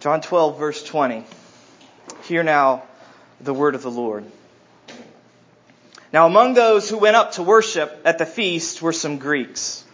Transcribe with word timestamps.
John 0.00 0.20
12, 0.20 0.58
verse 0.60 0.84
20. 0.84 1.24
Hear 2.22 2.44
now 2.44 2.84
the 3.40 3.52
word 3.52 3.74
of 3.74 3.82
the 3.82 3.90
Lord. 3.90 4.24
Now 6.12 6.26
among 6.26 6.54
those 6.54 6.88
who 6.88 6.98
went 6.98 7.16
up 7.16 7.32
to 7.32 7.42
worship 7.42 8.02
at 8.04 8.18
the 8.18 8.26
feast 8.26 8.80
were 8.80 8.92
some 8.92 9.18
Greeks. 9.18 9.84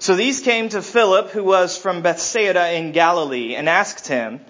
So 0.00 0.16
these 0.16 0.40
came 0.40 0.68
to 0.70 0.82
Philip, 0.82 1.30
who 1.30 1.44
was 1.44 1.78
from 1.78 2.02
Bethsaida 2.02 2.72
in 2.72 2.90
Galilee, 2.90 3.54
and 3.54 3.68
asked 3.68 4.08
him, 4.08 4.40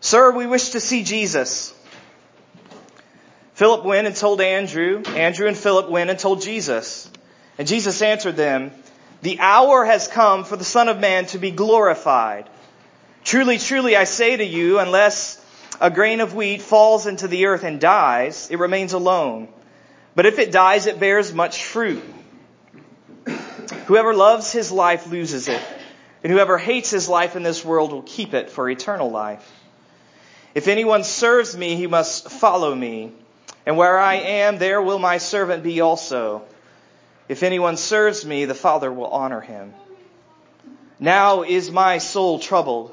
Sir, 0.00 0.32
we 0.32 0.46
wish 0.46 0.70
to 0.70 0.80
see 0.80 1.02
Jesus. 1.02 1.74
Philip 3.54 3.84
went 3.86 4.06
and 4.06 4.16
told 4.16 4.42
Andrew. 4.42 5.02
Andrew 5.06 5.46
and 5.46 5.56
Philip 5.56 5.88
went 5.88 6.10
and 6.10 6.18
told 6.18 6.42
Jesus. 6.42 7.10
And 7.56 7.66
Jesus 7.66 8.02
answered 8.02 8.36
them, 8.36 8.70
The 9.22 9.40
hour 9.40 9.86
has 9.86 10.08
come 10.08 10.44
for 10.44 10.56
the 10.56 10.64
Son 10.64 10.88
of 10.88 11.00
Man 11.00 11.24
to 11.26 11.38
be 11.38 11.50
glorified. 11.50 12.48
Truly, 13.24 13.58
truly, 13.58 13.96
I 13.96 14.04
say 14.04 14.36
to 14.36 14.44
you, 14.44 14.78
unless 14.78 15.44
a 15.80 15.90
grain 15.90 16.20
of 16.20 16.34
wheat 16.34 16.62
falls 16.62 17.06
into 17.06 17.28
the 17.28 17.46
earth 17.46 17.64
and 17.64 17.80
dies, 17.80 18.50
it 18.50 18.58
remains 18.58 18.92
alone. 18.92 19.48
But 20.14 20.26
if 20.26 20.38
it 20.38 20.52
dies, 20.52 20.86
it 20.86 21.00
bears 21.00 21.32
much 21.32 21.64
fruit. 21.64 22.02
Whoever 23.86 24.14
loves 24.14 24.52
his 24.52 24.72
life 24.72 25.06
loses 25.06 25.48
it, 25.48 25.62
and 26.22 26.32
whoever 26.32 26.58
hates 26.58 26.90
his 26.90 27.08
life 27.08 27.36
in 27.36 27.42
this 27.42 27.64
world 27.64 27.92
will 27.92 28.02
keep 28.02 28.34
it 28.34 28.50
for 28.50 28.68
eternal 28.68 29.10
life. 29.10 29.48
If 30.54 30.68
anyone 30.68 31.04
serves 31.04 31.56
me, 31.56 31.76
he 31.76 31.86
must 31.86 32.30
follow 32.30 32.74
me, 32.74 33.12
and 33.66 33.76
where 33.76 33.98
I 33.98 34.14
am, 34.14 34.58
there 34.58 34.82
will 34.82 34.98
my 34.98 35.18
servant 35.18 35.62
be 35.62 35.80
also. 35.80 36.42
If 37.28 37.42
anyone 37.42 37.76
serves 37.76 38.24
me, 38.24 38.44
the 38.46 38.54
Father 38.54 38.92
will 38.92 39.06
honor 39.06 39.40
him. 39.40 39.72
Now 40.98 41.42
is 41.44 41.70
my 41.70 41.98
soul 41.98 42.40
troubled, 42.40 42.92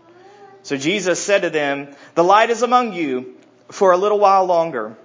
So 0.63 0.77
Jesus 0.77 1.19
said 1.19 1.41
to 1.41 1.49
them, 1.49 1.95
The 2.15 2.23
light 2.23 2.49
is 2.49 2.61
among 2.61 2.93
you 2.93 3.35
for 3.69 3.91
a 3.91 3.97
little 3.97 4.19
while 4.19 4.45
longer. 4.45 4.97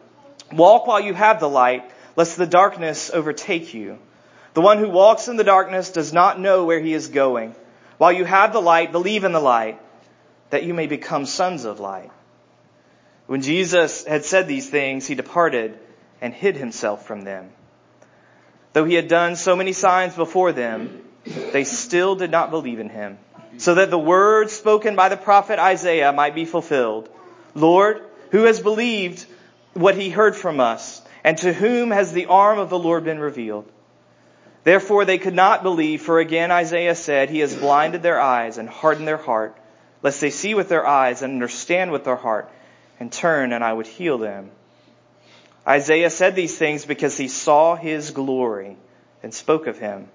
Walk 0.53 0.87
while 0.87 1.01
you 1.01 1.15
have 1.15 1.41
the 1.41 1.49
light, 1.49 1.91
lest 2.15 2.37
the 2.37 2.47
darkness 2.47 3.11
overtake 3.13 3.75
you. 3.75 3.99
The 4.55 4.61
one 4.61 4.79
who 4.79 4.89
walks 4.89 5.29
in 5.29 5.37
the 5.37 5.45
darkness 5.45 5.91
does 5.91 6.13
not 6.13 6.41
know 6.41 6.65
where 6.65 6.81
he 6.81 6.95
is 6.95 7.09
going. 7.09 7.55
While 7.99 8.13
you 8.13 8.25
have 8.25 8.53
the 8.53 8.61
light, 8.61 8.93
believe 8.93 9.25
in 9.25 9.33
the 9.33 9.41
light, 9.41 9.81
that 10.51 10.65
you 10.65 10.75
may 10.75 10.87
become 10.87 11.27
sons 11.27 11.65
of 11.65 11.81
light. 11.81 12.11
When 13.27 13.43
Jesus 13.43 14.05
had 14.05 14.25
said 14.25 14.47
these 14.47 14.69
things, 14.69 15.07
he 15.07 15.15
departed 15.15 15.79
and 16.21 16.33
hid 16.33 16.57
himself 16.57 17.07
from 17.07 17.23
them. 17.23 17.51
Though 18.73 18.85
he 18.85 18.95
had 18.95 19.09
done 19.09 19.37
so 19.37 19.57
many 19.57 19.73
signs 19.73 20.15
before 20.15 20.53
them, 20.53 21.03
they 21.25 21.65
still 21.65 22.15
did 22.15 22.31
not 22.31 22.51
believe 22.51 22.79
in 22.79 22.89
him, 22.89 23.19
so 23.59 23.75
that 23.75 23.91
the 23.91 23.99
words 23.99 24.53
spoken 24.53 24.97
by 24.97 25.09
the 25.09 25.17
prophet 25.17 25.59
Isaiah 25.59 26.13
might 26.13 26.35
be 26.35 26.45
fulfilled. 26.45 27.09
Lord, 27.55 28.03
who 28.31 28.45
has 28.45 28.61
believed 28.61 29.27
what 29.75 29.97
he 29.97 30.11
heard 30.11 30.37
from 30.37 30.61
us? 30.61 31.03
And 31.25 31.39
to 31.39 31.53
whom 31.53 31.91
has 31.91 32.13
the 32.13 32.27
arm 32.27 32.59
of 32.59 32.71
the 32.71 32.79
Lord 32.79 33.05
been 33.05 33.19
revealed? 33.19 33.71
Therefore 34.63 35.05
they 35.05 35.19
could 35.19 35.35
not 35.35 35.63
believe, 35.63 36.03
for 36.03 36.19
again 36.19 36.51
Isaiah 36.51 36.95
said, 36.95 37.31
He 37.31 37.41
has 37.41 37.55
blinded 37.55 38.03
their 38.03 38.21
eyes 38.21 38.59
and 38.59 38.69
hardened 38.69 39.09
their 39.09 39.17
heart, 39.17 39.57
lest 40.03 40.21
they 40.21 40.31
see 40.31 40.55
with 40.55 40.69
their 40.69 40.87
eyes 40.87 41.23
and 41.23 41.33
understand 41.33 41.93
with 41.93 42.05
their 42.05 42.17
heart, 42.17 42.51
and 43.01 43.13
turn 43.13 43.53
and 43.53 43.63
I 43.63 43.73
would 43.73 43.87
heal 43.87 44.19
them. 44.19 44.51
Isaiah 45.67 46.11
said 46.11 46.35
these 46.35 46.57
things 46.57 46.85
because 46.85 47.17
he 47.17 47.29
saw 47.29 47.75
his 47.75 48.13
glory 48.13 48.77
and 49.23 49.35
spoke 49.35 49.67
of 49.67 49.79
him. 49.79 50.09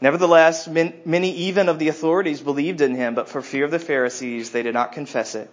Nevertheless, 0.00 0.68
many 0.68 1.32
even 1.32 1.68
of 1.68 1.78
the 1.78 1.88
authorities 1.88 2.40
believed 2.40 2.80
in 2.80 2.94
him, 2.94 3.14
but 3.14 3.28
for 3.28 3.42
fear 3.42 3.64
of 3.64 3.72
the 3.72 3.80
Pharisees, 3.80 4.50
they 4.50 4.62
did 4.62 4.74
not 4.74 4.92
confess 4.92 5.34
it 5.34 5.50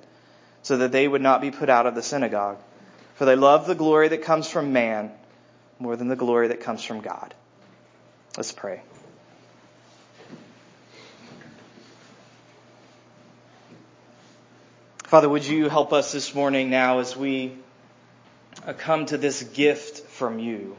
so 0.62 0.78
that 0.78 0.92
they 0.92 1.08
would 1.08 1.22
not 1.22 1.42
be 1.42 1.52
put 1.52 1.70
out 1.70 1.88
of 1.88 1.96
the 1.96 2.04
synagogue. 2.04 2.58
For 3.16 3.26
they 3.26 3.36
love 3.36 3.66
the 3.66 3.76
glory 3.76 4.10
that 4.10 4.24
comes 4.24 4.48
from 4.48 4.74
man 4.74 5.12
more 5.80 5.96
than 5.96 6.10
the 6.10 6.16
glory 6.16 6.50
that 6.50 6.62
comes 6.62 6.84
from 6.84 7.02
God. 7.02 7.34
Let's 8.38 8.52
pray. 8.52 8.82
Father, 15.06 15.30
would 15.30 15.46
you 15.46 15.70
help 15.70 15.94
us 15.94 16.12
this 16.12 16.36
morning 16.36 16.70
now 16.70 17.00
as 17.00 17.16
we 17.16 17.54
uh, 18.66 18.74
come 18.74 19.06
to 19.06 19.18
this 19.18 19.44
gift 19.44 20.00
from 20.08 20.40
you? 20.40 20.76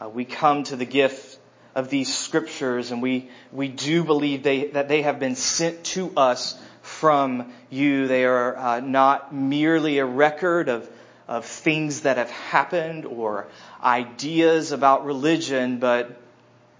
Uh, 0.00 0.08
we 0.08 0.24
come 0.24 0.62
to 0.64 0.76
the 0.76 0.84
gift 0.84 1.33
of 1.74 1.90
these 1.90 2.14
scriptures 2.14 2.90
and 2.90 3.02
we, 3.02 3.30
we 3.52 3.68
do 3.68 4.04
believe 4.04 4.42
they, 4.42 4.66
that 4.68 4.88
they 4.88 5.02
have 5.02 5.18
been 5.18 5.34
sent 5.34 5.82
to 5.84 6.12
us 6.16 6.58
from 6.82 7.52
you. 7.70 8.06
They 8.06 8.24
are 8.24 8.56
uh, 8.56 8.80
not 8.80 9.34
merely 9.34 9.98
a 9.98 10.06
record 10.06 10.68
of, 10.68 10.88
of 11.26 11.44
things 11.44 12.02
that 12.02 12.16
have 12.16 12.30
happened 12.30 13.06
or 13.06 13.48
ideas 13.82 14.70
about 14.70 15.04
religion, 15.04 15.78
but 15.78 16.20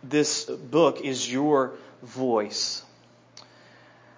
this 0.03 0.45
book 0.45 1.01
is 1.01 1.31
your 1.31 1.73
voice. 2.03 2.83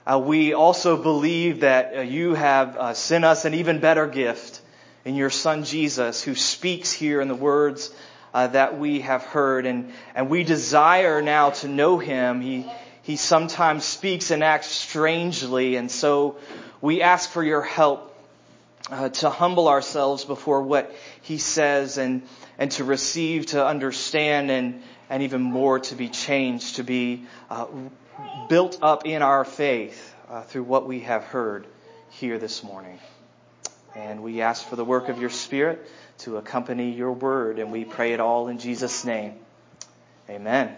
Uh, 0.07 0.19
we 0.19 0.53
also 0.53 1.03
believe 1.03 1.61
that 1.61 1.97
uh, 1.97 2.01
you 2.01 2.35
have 2.35 2.77
uh, 2.77 2.95
sent 2.95 3.25
us 3.25 3.45
an 3.45 3.55
even 3.55 3.81
better 3.81 4.07
gift 4.07 4.61
in 5.05 5.15
your 5.15 5.31
son 5.31 5.65
Jesus 5.65 6.23
who 6.23 6.35
speaks 6.35 6.93
here 6.93 7.21
in 7.21 7.29
the 7.29 7.35
words 7.35 7.93
uh, 8.37 8.49
that 8.49 8.79
we 8.79 9.01
have 9.01 9.23
heard 9.23 9.65
and, 9.65 9.91
and 10.15 10.29
we 10.29 10.45
desire 10.45 11.23
now 11.23 11.49
to 11.49 11.69
know 11.69 11.97
him. 11.97 12.43
He, 12.43 12.67
he 13.01 13.17
sometimes 13.17 13.83
speaks 13.83 14.31
and 14.31 14.45
acts 14.45 14.67
strangely, 14.67 15.77
and 15.77 15.91
so 15.91 16.37
we 16.83 17.01
ask 17.01 17.31
for 17.31 17.43
your 17.43 17.63
help 17.63 18.15
uh, 18.91 19.09
to 19.09 19.31
humble 19.31 19.69
ourselves 19.69 20.27
before 20.27 20.61
what 20.61 20.95
he 21.23 21.39
says 21.39 21.97
and, 21.97 22.29
and 22.59 22.71
to 22.73 22.85
receive, 22.85 23.47
to 23.47 23.67
understand, 23.67 24.51
and, 24.51 24.83
and 25.09 25.23
even 25.23 25.41
more 25.41 25.79
to 25.79 25.95
be 25.95 26.11
changed, 26.11 26.77
to 26.77 26.85
be 26.85 27.25
uh, 27.49 27.65
built 28.51 28.79
up 28.83 29.07
in 29.07 29.23
our 29.23 29.47
faith 29.47 30.15
uh, 30.29 30.43
through 30.43 30.65
what 30.65 30.87
we 30.87 31.01
have 31.01 31.25
heard 31.25 31.67
here 32.11 32.39
this 32.39 32.63
morning. 32.63 32.99
And 33.95 34.23
we 34.23 34.43
ask 34.43 34.69
for 34.69 34.77
the 34.77 34.85
work 34.85 35.09
of 35.09 35.19
your 35.19 35.31
Spirit 35.31 35.89
to 36.19 36.37
accompany 36.37 36.93
your 36.93 37.13
word, 37.13 37.59
and 37.59 37.71
we 37.73 37.85
pray 37.85 38.13
it 38.13 38.21
all 38.21 38.49
in 38.49 38.59
Jesus' 38.59 39.05
name. 39.05 39.35
Amen. 40.29 40.75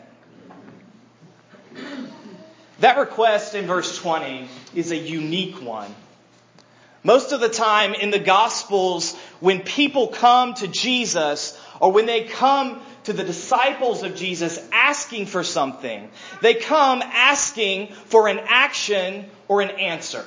That 2.80 2.98
request 2.98 3.54
in 3.54 3.66
verse 3.66 3.96
20 3.98 4.48
is 4.74 4.92
a 4.92 4.96
unique 4.96 5.62
one. 5.62 5.92
Most 7.02 7.32
of 7.32 7.40
the 7.40 7.48
time 7.48 7.94
in 7.94 8.10
the 8.10 8.18
Gospels, 8.18 9.16
when 9.40 9.60
people 9.60 10.08
come 10.08 10.54
to 10.54 10.68
Jesus 10.68 11.58
or 11.80 11.92
when 11.92 12.06
they 12.06 12.24
come 12.24 12.80
to 13.04 13.12
the 13.12 13.24
disciples 13.24 14.02
of 14.02 14.14
Jesus 14.14 14.60
asking 14.72 15.26
for 15.26 15.42
something, 15.42 16.10
they 16.42 16.54
come 16.54 17.00
asking 17.02 17.92
for 18.06 18.28
an 18.28 18.40
action 18.46 19.24
or 19.46 19.62
an 19.62 19.70
answer. 19.70 20.24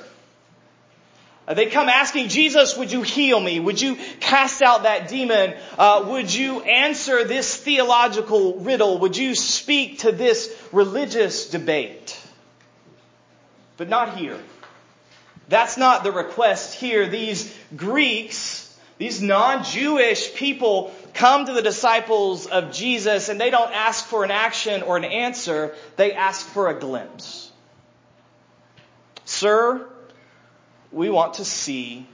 Uh, 1.46 1.54
they 1.54 1.66
come 1.66 1.88
asking, 1.88 2.28
Jesus, 2.28 2.76
would 2.76 2.92
you 2.92 3.02
heal 3.02 3.40
me? 3.40 3.58
Would 3.58 3.80
you 3.80 3.96
cast 4.20 4.62
out 4.62 4.84
that 4.84 5.08
demon? 5.08 5.54
Uh, 5.76 6.04
would 6.08 6.32
you 6.32 6.60
answer 6.60 7.24
this 7.24 7.56
theological 7.56 8.58
riddle? 8.58 8.98
Would 8.98 9.16
you 9.16 9.34
speak 9.34 10.00
to 10.00 10.12
this 10.12 10.54
religious 10.70 11.50
debate? 11.50 12.18
But 13.76 13.88
not 13.88 14.16
here. 14.16 14.38
That's 15.48 15.76
not 15.76 16.04
the 16.04 16.12
request 16.12 16.74
here. 16.74 17.08
These 17.08 17.52
Greeks, 17.76 18.78
these 18.98 19.20
non-Jewish 19.20 20.34
people 20.34 20.94
come 21.12 21.46
to 21.46 21.52
the 21.52 21.62
disciples 21.62 22.46
of 22.46 22.72
Jesus 22.72 23.28
and 23.28 23.40
they 23.40 23.50
don't 23.50 23.72
ask 23.72 24.04
for 24.04 24.22
an 24.22 24.30
action 24.30 24.82
or 24.82 24.96
an 24.96 25.04
answer. 25.04 25.74
They 25.96 26.12
ask 26.12 26.46
for 26.46 26.68
a 26.68 26.78
glimpse. 26.78 27.50
Sir, 29.24 29.88
we 30.92 31.10
want 31.10 31.34
to 31.34 31.44
see 31.44 32.06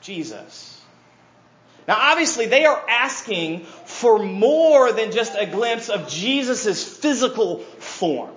Jesus. 0.00 0.80
Now 1.86 1.96
obviously 1.98 2.46
they 2.46 2.66
are 2.66 2.82
asking 2.88 3.64
for 3.64 4.18
more 4.18 4.92
than 4.92 5.10
just 5.10 5.34
a 5.36 5.46
glimpse 5.46 5.88
of 5.88 6.08
Jesus' 6.08 6.84
physical 6.84 7.58
form. 7.58 8.30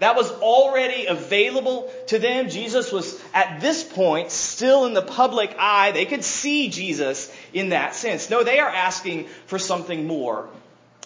That 0.00 0.16
was 0.16 0.30
already 0.30 1.06
available 1.06 1.92
to 2.06 2.18
them. 2.18 2.48
Jesus 2.48 2.90
was 2.90 3.20
at 3.34 3.60
this 3.60 3.84
point 3.84 4.30
still 4.30 4.86
in 4.86 4.94
the 4.94 5.02
public 5.02 5.54
eye. 5.58 5.92
They 5.92 6.06
could 6.06 6.24
see 6.24 6.70
Jesus 6.70 7.30
in 7.52 7.70
that 7.70 7.94
sense. 7.94 8.30
No, 8.30 8.42
they 8.42 8.60
are 8.60 8.68
asking 8.68 9.26
for 9.46 9.58
something 9.58 10.06
more. 10.06 10.48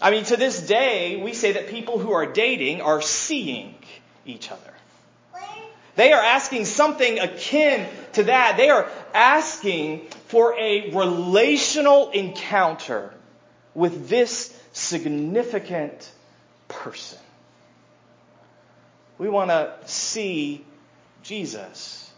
I 0.00 0.12
mean, 0.12 0.24
to 0.24 0.36
this 0.36 0.64
day, 0.64 1.20
we 1.22 1.34
say 1.34 1.52
that 1.52 1.68
people 1.68 1.98
who 1.98 2.12
are 2.12 2.26
dating 2.26 2.82
are 2.82 3.02
seeing 3.02 3.74
each 4.24 4.50
other. 4.52 4.73
They 5.96 6.12
are 6.12 6.22
asking 6.22 6.64
something 6.64 7.18
akin 7.18 7.86
to 8.14 8.24
that. 8.24 8.56
They 8.56 8.70
are 8.70 8.88
asking 9.12 10.06
for 10.26 10.58
a 10.58 10.90
relational 10.90 12.10
encounter 12.10 13.14
with 13.74 14.08
this 14.08 14.52
significant 14.72 16.10
person. 16.68 17.18
We 19.18 19.28
want 19.28 19.50
to 19.50 19.72
see 19.86 20.64
Jesus. 21.22 22.10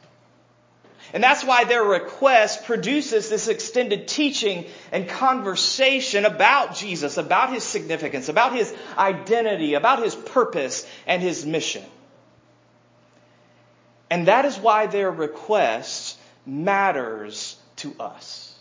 And 1.12 1.23
that's 1.23 1.44
why 1.44 1.64
their 1.64 1.84
request 1.84 2.64
produces 2.64 3.28
this 3.28 3.49
extended 3.49 4.08
teaching 4.08 4.64
and 4.90 5.08
conversation 5.08 6.25
about 6.25 6.75
Jesus, 6.75 7.17
about 7.17 7.52
his 7.52 7.62
significance, 7.62 8.28
about 8.28 8.55
his 8.55 8.75
identity, 8.99 9.75
about 9.75 10.02
his 10.02 10.14
purpose 10.14 10.87
and 11.06 11.23
his 11.23 11.46
mission. 11.46 11.84
And 14.10 14.28
that 14.28 14.44
is 14.44 14.56
why 14.56 14.86
their 14.86 15.10
request 15.10 16.18
matters 16.44 17.56
to 17.76 17.94
us. 17.98 18.54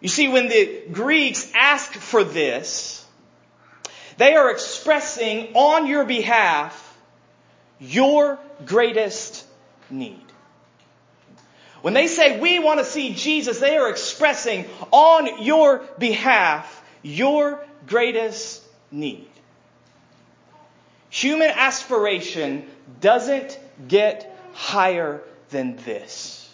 You 0.00 0.08
see, 0.08 0.28
when 0.28 0.48
the 0.48 0.82
Greeks 0.92 1.50
ask 1.54 1.92
for 1.92 2.24
this, 2.24 3.06
they 4.16 4.34
are 4.34 4.50
expressing 4.50 5.54
on 5.54 5.86
your 5.86 6.04
behalf 6.04 6.80
your 7.80 8.38
greatest 8.64 9.44
need. 9.90 10.20
When 11.82 11.92
they 11.92 12.06
say 12.06 12.40
we 12.40 12.58
want 12.60 12.78
to 12.78 12.84
see 12.84 13.14
Jesus, 13.14 13.60
they 13.60 13.76
are 13.76 13.90
expressing 13.90 14.66
on 14.90 15.42
your 15.42 15.78
behalf 15.98 16.82
your 17.02 17.64
greatest 17.86 18.62
need. 18.90 19.28
Human 21.10 21.50
aspiration 21.50 22.66
doesn't 23.00 23.58
get 23.88 24.38
higher 24.52 25.22
than 25.50 25.76
this. 25.84 26.48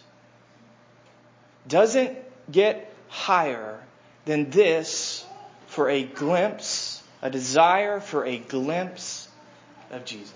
Doesn't 1.69 2.19
get 2.51 2.93
higher 3.09 3.79
than 4.25 4.51
this 4.51 5.25
for 5.67 5.89
a 5.89 6.03
glimpse, 6.03 7.03
a 7.23 7.31
desire 7.31 8.01
for 8.01 8.25
a 8.25 8.39
glimpse 8.39 9.29
of 9.91 10.05
Jesus. 10.05 10.35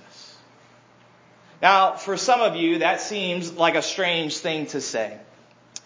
Now, 1.63 1.93
for 1.97 2.17
some 2.17 2.41
of 2.41 2.57
you, 2.57 2.79
that 2.81 3.01
seems 3.01 3.53
like 3.53 3.75
a 3.75 3.83
strange 3.83 4.39
thing 4.39 4.67
to 4.67 4.81
say. 4.81 5.19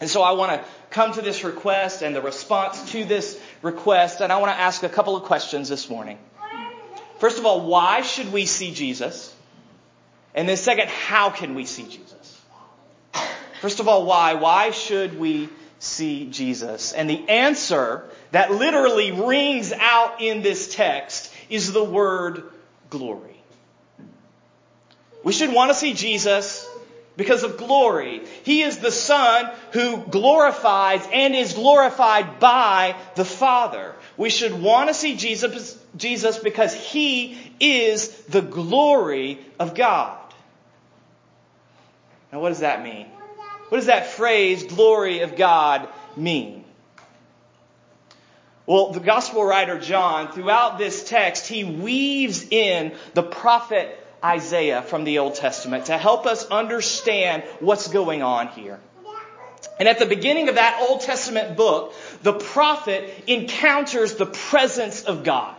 And 0.01 0.09
so 0.09 0.23
I 0.23 0.33
want 0.33 0.53
to 0.53 0.69
come 0.91 1.13
to 1.13 1.23
this 1.23 1.45
request 1.45 2.03
and 2.03 2.15
the 2.15 2.23
response 2.23 2.93
to 2.93 3.05
this 3.05 3.41
request, 3.63 4.21
and 4.21 4.33
I 4.33 4.39
want 4.39 4.53
to 4.53 4.61
ask 4.61 4.83
a 4.83 4.89
couple 4.89 5.17
of 5.17 5.25
questions 5.25 5.69
this 5.69 5.91
morning. 5.91 6.19
First 7.19 7.39
of 7.39 7.47
all, 7.47 7.67
why 7.67 8.03
should 8.03 8.33
we 8.33 8.47
see 8.47 8.73
Jesus? 8.73 9.35
And 10.39 10.49
then 10.49 10.57
second, 10.57 10.89
how 10.89 11.31
can 11.31 11.57
we 11.57 11.65
see 11.65 11.83
Jesus? 11.83 12.41
First 13.61 13.81
of 13.81 13.89
all, 13.89 14.07
why? 14.07 14.35
Why 14.35 14.71
should 14.71 15.19
we 15.19 15.49
see 15.81 16.31
Jesus? 16.31 16.93
And 16.93 17.11
the 17.11 17.29
answer 17.29 18.05
that 18.31 18.53
literally 18.53 19.11
rings 19.11 19.73
out 19.73 20.23
in 20.23 20.43
this 20.43 20.73
text 20.73 21.35
is 21.51 21.73
the 21.73 21.83
word 21.83 22.45
glory. 22.89 23.43
We 25.25 25.33
should 25.33 25.53
want 25.53 25.73
to 25.73 25.75
see 25.75 25.93
Jesus 25.93 26.71
because 27.17 27.43
of 27.43 27.57
glory. 27.57 28.23
He 28.45 28.63
is 28.63 28.79
the 28.79 28.93
Son 28.93 29.51
who 29.73 29.97
glorifies 29.97 31.05
and 31.13 31.35
is 31.35 31.55
glorified 31.55 32.39
by 32.39 32.95
the 33.17 33.25
Father. 33.25 33.97
We 34.17 34.31
should 34.31 34.63
want 34.63 34.87
to 34.87 34.95
see 34.95 35.17
Jesus, 35.17 35.77
Jesus 35.97 36.39
because 36.39 36.73
He 36.75 37.37
is 37.59 38.09
the 38.27 38.41
glory 38.43 39.41
of 39.59 39.75
God. 39.75 40.18
Now 42.33 42.41
what 42.41 42.51
does 42.51 42.61
that 42.61 42.83
mean? 42.83 43.07
What 43.69 43.79
does 43.79 43.87
that 43.87 44.07
phrase, 44.07 44.65
glory 44.65 45.21
of 45.21 45.37
God, 45.37 45.89
mean? 46.17 46.65
Well, 48.67 48.93
the 48.93 49.01
gospel 49.01 49.45
writer 49.45 49.79
John, 49.79 50.33
throughout 50.33 50.79
this 50.79 51.05
text, 51.09 51.47
he 51.47 51.65
weaves 51.65 52.47
in 52.51 52.95
the 53.15 53.23
prophet 53.23 53.99
Isaiah 54.23 54.83
from 54.83 55.05
the 55.05 55.21
Old 55.21 55.37
Testament 55.37 55.87
to 55.87 55.97
help 55.97 56.27
us 56.27 56.47
understand 56.51 57.45
what's 57.61 57.89
going 57.89 58.23
on 58.23 58.49
here. 58.49 58.79
And 59.79 59.89
at 59.89 59.99
the 59.99 60.07
beginning 60.07 60.49
of 60.49 60.57
that 60.57 60.85
Old 60.89 61.01
Testament 61.01 61.57
book, 61.57 61.95
the 62.23 62.33
prophet 62.33 63.11
encounters 63.27 64.15
the 64.15 64.27
presence 64.27 65.03
of 65.05 65.25
God. 65.25 65.57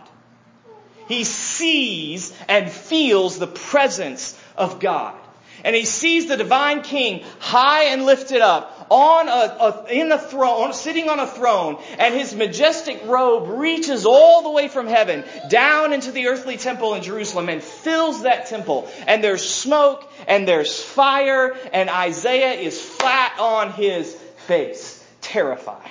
He 1.08 1.24
sees 1.24 2.32
and 2.48 2.70
feels 2.70 3.38
the 3.38 3.48
presence 3.48 4.38
of 4.56 4.78
God 4.78 5.19
and 5.64 5.74
he 5.76 5.84
sees 5.84 6.26
the 6.26 6.36
divine 6.36 6.82
king 6.82 7.24
high 7.38 7.84
and 7.84 8.04
lifted 8.04 8.40
up 8.40 8.80
on 8.90 9.28
a, 9.28 9.30
a, 9.30 9.86
in 9.92 10.10
a 10.10 10.18
throne, 10.18 10.72
sitting 10.72 11.08
on 11.08 11.20
a 11.20 11.26
throne, 11.26 11.78
and 11.98 12.12
his 12.12 12.34
majestic 12.34 13.00
robe 13.06 13.48
reaches 13.48 14.04
all 14.04 14.42
the 14.42 14.50
way 14.50 14.66
from 14.66 14.88
heaven 14.88 15.24
down 15.48 15.92
into 15.92 16.10
the 16.10 16.26
earthly 16.26 16.56
temple 16.56 16.94
in 16.94 17.02
Jerusalem 17.02 17.48
and 17.48 17.62
fills 17.62 18.22
that 18.22 18.46
temple. 18.46 18.90
And 19.06 19.22
there's 19.22 19.48
smoke 19.48 20.10
and 20.26 20.46
there's 20.46 20.82
fire, 20.82 21.56
and 21.72 21.88
Isaiah 21.88 22.60
is 22.60 22.80
flat 22.80 23.38
on 23.38 23.72
his 23.72 24.12
face, 24.48 25.04
terrified, 25.20 25.90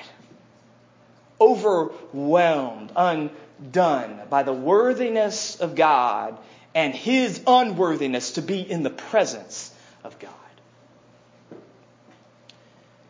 overwhelmed, 1.39 2.91
undone 2.97 4.19
by 4.29 4.43
the 4.43 4.53
worthiness 4.53 5.55
of 5.61 5.75
God 5.75 6.37
and 6.73 6.93
his 6.93 7.41
unworthiness 7.47 8.33
to 8.33 8.41
be 8.41 8.59
in 8.59 8.83
the 8.83 8.89
presence 8.89 9.73
of 10.03 10.17
God. 10.19 10.31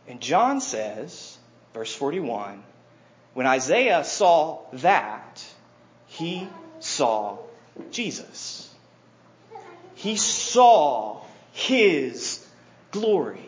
And 0.08 0.22
John 0.22 0.62
says, 0.62 1.38
verse 1.74 1.94
41, 1.94 2.64
when 3.34 3.46
Isaiah 3.46 4.04
saw 4.04 4.60
that, 4.74 5.44
he 6.08 6.48
saw 6.80 7.38
Jesus. 7.92 8.74
He 9.96 10.16
saw 10.16 11.22
his 11.52 12.46
glory. 12.92 13.46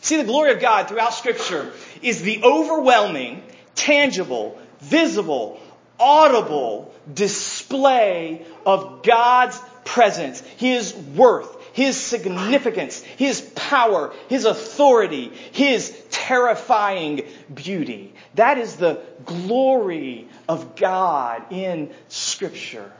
See, 0.00 0.16
the 0.18 0.24
glory 0.24 0.52
of 0.52 0.60
God 0.60 0.88
throughout 0.88 1.14
Scripture 1.14 1.72
is 2.00 2.22
the 2.22 2.44
overwhelming, 2.44 3.42
tangible, 3.74 4.58
visible, 4.80 5.60
audible 5.98 6.94
display 7.12 8.44
of 8.64 9.02
God's 9.02 9.60
presence, 9.84 10.40
His 10.56 10.94
worth, 10.94 11.56
His 11.72 11.96
significance, 11.96 13.00
His 13.00 13.40
power, 13.54 14.12
His 14.28 14.44
authority, 14.44 15.32
His 15.52 15.96
terrifying 16.10 17.22
beauty. 17.54 18.12
That 18.34 18.58
is 18.58 18.76
the 18.76 19.00
glory 19.24 20.28
of 20.48 20.76
God 20.76 21.52
in 21.52 21.92
Scripture. 22.08 22.92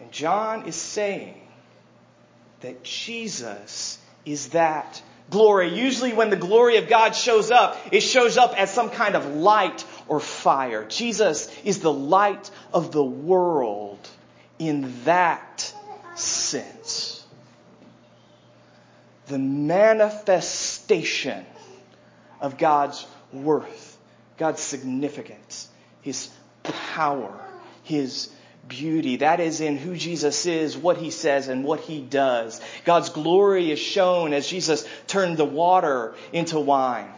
And 0.00 0.10
John 0.10 0.66
is 0.66 0.76
saying 0.76 1.40
that 2.60 2.82
Jesus 2.82 3.98
is 4.24 4.48
that 4.48 5.02
glory. 5.32 5.76
Usually 5.76 6.12
when 6.12 6.30
the 6.30 6.36
glory 6.36 6.76
of 6.76 6.88
God 6.88 7.16
shows 7.16 7.50
up, 7.50 7.76
it 7.90 8.02
shows 8.02 8.36
up 8.36 8.54
as 8.56 8.72
some 8.72 8.90
kind 8.90 9.16
of 9.16 9.34
light 9.34 9.84
or 10.06 10.20
fire. 10.20 10.84
Jesus 10.84 11.52
is 11.64 11.80
the 11.80 11.92
light 11.92 12.48
of 12.72 12.92
the 12.92 13.02
world 13.02 13.98
in 14.60 15.02
that 15.04 15.74
sense. 16.14 17.26
The 19.26 19.38
manifestation 19.38 21.44
of 22.40 22.58
God's 22.58 23.04
worth, 23.32 23.98
God's 24.36 24.60
significance, 24.60 25.68
His 26.02 26.28
power, 26.62 27.32
His 27.82 28.30
beauty. 28.66 29.16
That 29.16 29.40
is 29.40 29.60
in 29.60 29.76
who 29.76 29.96
Jesus 29.96 30.46
is, 30.46 30.76
what 30.76 30.96
he 30.96 31.10
says, 31.10 31.48
and 31.48 31.64
what 31.64 31.80
he 31.80 32.00
does. 32.00 32.60
God's 32.84 33.10
glory 33.10 33.70
is 33.70 33.78
shown 33.78 34.32
as 34.32 34.48
Jesus 34.48 34.86
turned 35.06 35.36
the 35.36 35.44
water 35.44 36.14
into 36.32 36.58
wine, 36.58 37.10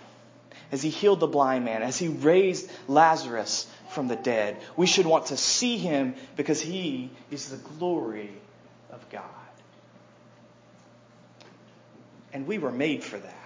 as 0.73 0.83
he 0.83 0.91
healed 0.91 1.21
the 1.21 1.27
blind 1.27 1.65
man, 1.65 1.83
as 1.83 1.99
he 1.99 2.09
raised 2.09 2.71
Lazarus 2.89 3.67
from 3.91 4.09
the 4.09 4.17
dead. 4.17 4.57
We 4.77 4.87
should 4.87 5.07
want 5.07 5.27
to 5.27 5.37
see 5.37 5.79
him 5.79 6.15
because 6.37 6.61
he 6.61 7.11
is 7.31 7.51
the 7.51 7.57
glory 7.57 8.31
of 8.91 9.09
God. 9.11 9.23
And 12.33 12.47
we 12.47 12.59
were 12.59 12.73
made 12.73 13.05
for 13.05 13.17
that. 13.17 13.44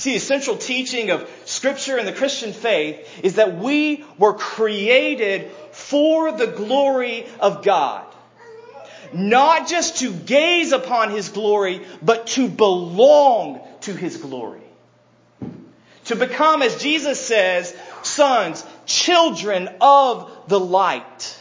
See, 0.00 0.12
the 0.12 0.16
essential 0.16 0.56
teaching 0.56 1.10
of 1.10 1.28
Scripture 1.44 1.98
and 1.98 2.08
the 2.08 2.14
Christian 2.14 2.54
faith 2.54 3.06
is 3.22 3.34
that 3.34 3.58
we 3.58 4.02
were 4.16 4.32
created 4.32 5.50
for 5.72 6.32
the 6.32 6.46
glory 6.46 7.26
of 7.38 7.62
God. 7.62 8.06
Not 9.12 9.68
just 9.68 9.98
to 9.98 10.10
gaze 10.10 10.72
upon 10.72 11.10
His 11.10 11.28
glory, 11.28 11.82
but 12.00 12.28
to 12.28 12.48
belong 12.48 13.60
to 13.82 13.92
His 13.94 14.16
glory. 14.16 14.62
To 16.06 16.16
become, 16.16 16.62
as 16.62 16.80
Jesus 16.80 17.20
says, 17.20 17.76
sons, 18.02 18.64
children 18.86 19.68
of 19.82 20.32
the 20.48 20.58
light. 20.58 21.38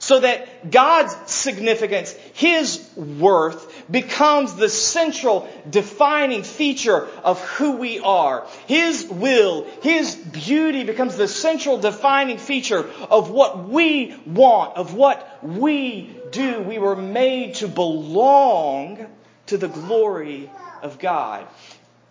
So 0.00 0.18
that 0.18 0.68
God's 0.68 1.14
significance, 1.30 2.12
His 2.34 2.84
worth, 2.96 3.75
becomes 3.90 4.54
the 4.54 4.68
central 4.68 5.48
defining 5.68 6.42
feature 6.42 7.06
of 7.22 7.40
who 7.40 7.76
we 7.76 8.00
are. 8.00 8.46
His 8.66 9.06
will, 9.06 9.66
His 9.82 10.14
beauty 10.14 10.84
becomes 10.84 11.16
the 11.16 11.28
central 11.28 11.78
defining 11.78 12.38
feature 12.38 12.88
of 13.10 13.30
what 13.30 13.68
we 13.68 14.16
want, 14.26 14.76
of 14.76 14.94
what 14.94 15.44
we 15.44 16.10
do. 16.30 16.60
We 16.60 16.78
were 16.78 16.96
made 16.96 17.54
to 17.56 17.68
belong 17.68 19.06
to 19.46 19.56
the 19.56 19.68
glory 19.68 20.50
of 20.82 20.98
God. 20.98 21.46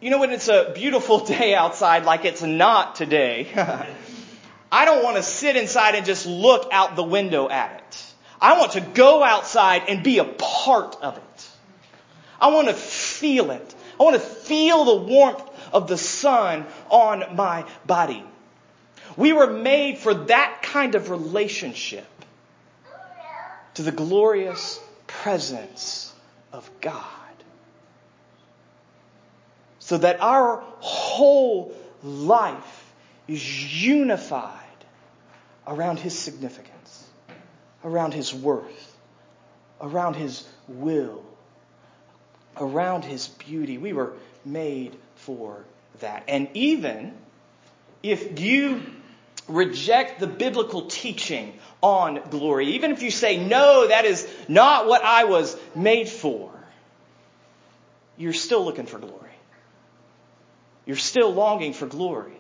You 0.02 0.10
know, 0.10 0.20
when 0.20 0.32
it's 0.32 0.48
a 0.48 0.72
beautiful 0.76 1.20
day 1.26 1.56
outside, 1.56 2.06
like 2.06 2.26
it's 2.26 2.42
not 2.42 2.96
today, 2.96 3.48
I 4.72 4.86
don't 4.86 5.04
want 5.04 5.18
to 5.18 5.24
sit 5.24 5.56
inside 5.56 5.96
and 5.96 6.06
just 6.06 6.26
look 6.26 6.70
out 6.72 6.96
the 6.96 7.04
window 7.04 7.50
at 7.50 7.84
it. 7.88 8.14
I 8.42 8.60
want 8.60 8.74
to 8.74 8.82
go 8.82 9.24
outside 9.24 9.84
and 9.88 10.04
be 10.04 10.20
a 10.20 10.26
part 10.26 10.98
of 11.02 11.18
it. 11.18 11.50
I 12.40 12.48
want 12.50 12.68
to 12.68 12.74
feel 12.74 13.52
it. 13.52 13.76
I 14.00 14.04
want 14.04 14.16
to 14.16 14.22
feel 14.22 14.86
the 14.86 14.96
warmth 14.96 15.44
of 15.72 15.88
the 15.88 15.98
sun 15.98 16.66
on 16.90 17.36
my 17.36 17.66
body. 17.86 18.24
We 19.18 19.34
were 19.34 19.48
made 19.48 19.98
for 19.98 20.14
that 20.14 20.62
kind 20.62 20.96
of 20.96 21.10
relationship 21.10 22.08
to 23.76 23.84
the 23.84 23.92
glorious 23.92 24.80
presence 25.08 26.14
of 26.52 26.70
God. 26.82 27.04
So 29.80 29.98
that 29.98 30.20
our 30.20 30.64
whole 30.80 31.76
life 32.04 32.94
is 33.28 33.84
unified 33.84 34.52
around 35.68 36.00
His 36.00 36.18
significance, 36.18 37.08
around 37.84 38.14
His 38.14 38.34
worth, 38.34 38.98
around 39.80 40.16
His 40.16 40.48
will, 40.68 41.24
around 42.58 43.04
His 43.04 43.28
beauty. 43.28 43.78
We 43.78 43.94
were 43.94 44.14
made 44.44 44.96
for 45.16 45.66
that. 46.00 46.24
And 46.28 46.50
even 46.54 47.14
if 48.04 48.40
you 48.40 48.82
reject 49.48 50.20
the 50.20 50.28
biblical 50.28 50.84
teaching 50.84 51.54
on 51.82 52.22
glory, 52.30 52.74
even 52.74 52.92
if 52.92 53.02
you 53.02 53.12
say, 53.12 53.44
no, 53.44 53.88
that 53.88 54.06
is 54.06 54.28
not 54.48 54.88
what 54.88 55.04
I 55.04 55.26
was 55.26 55.58
made 55.76 56.10
for, 56.10 56.52
you're 58.18 58.34
still 58.34 58.64
looking 58.64 58.86
for 58.86 59.00
glory. 59.00 59.22
You're 60.86 60.98
still 60.98 61.34
longing 61.34 61.74
for 61.74 61.88
glory. 61.88 62.38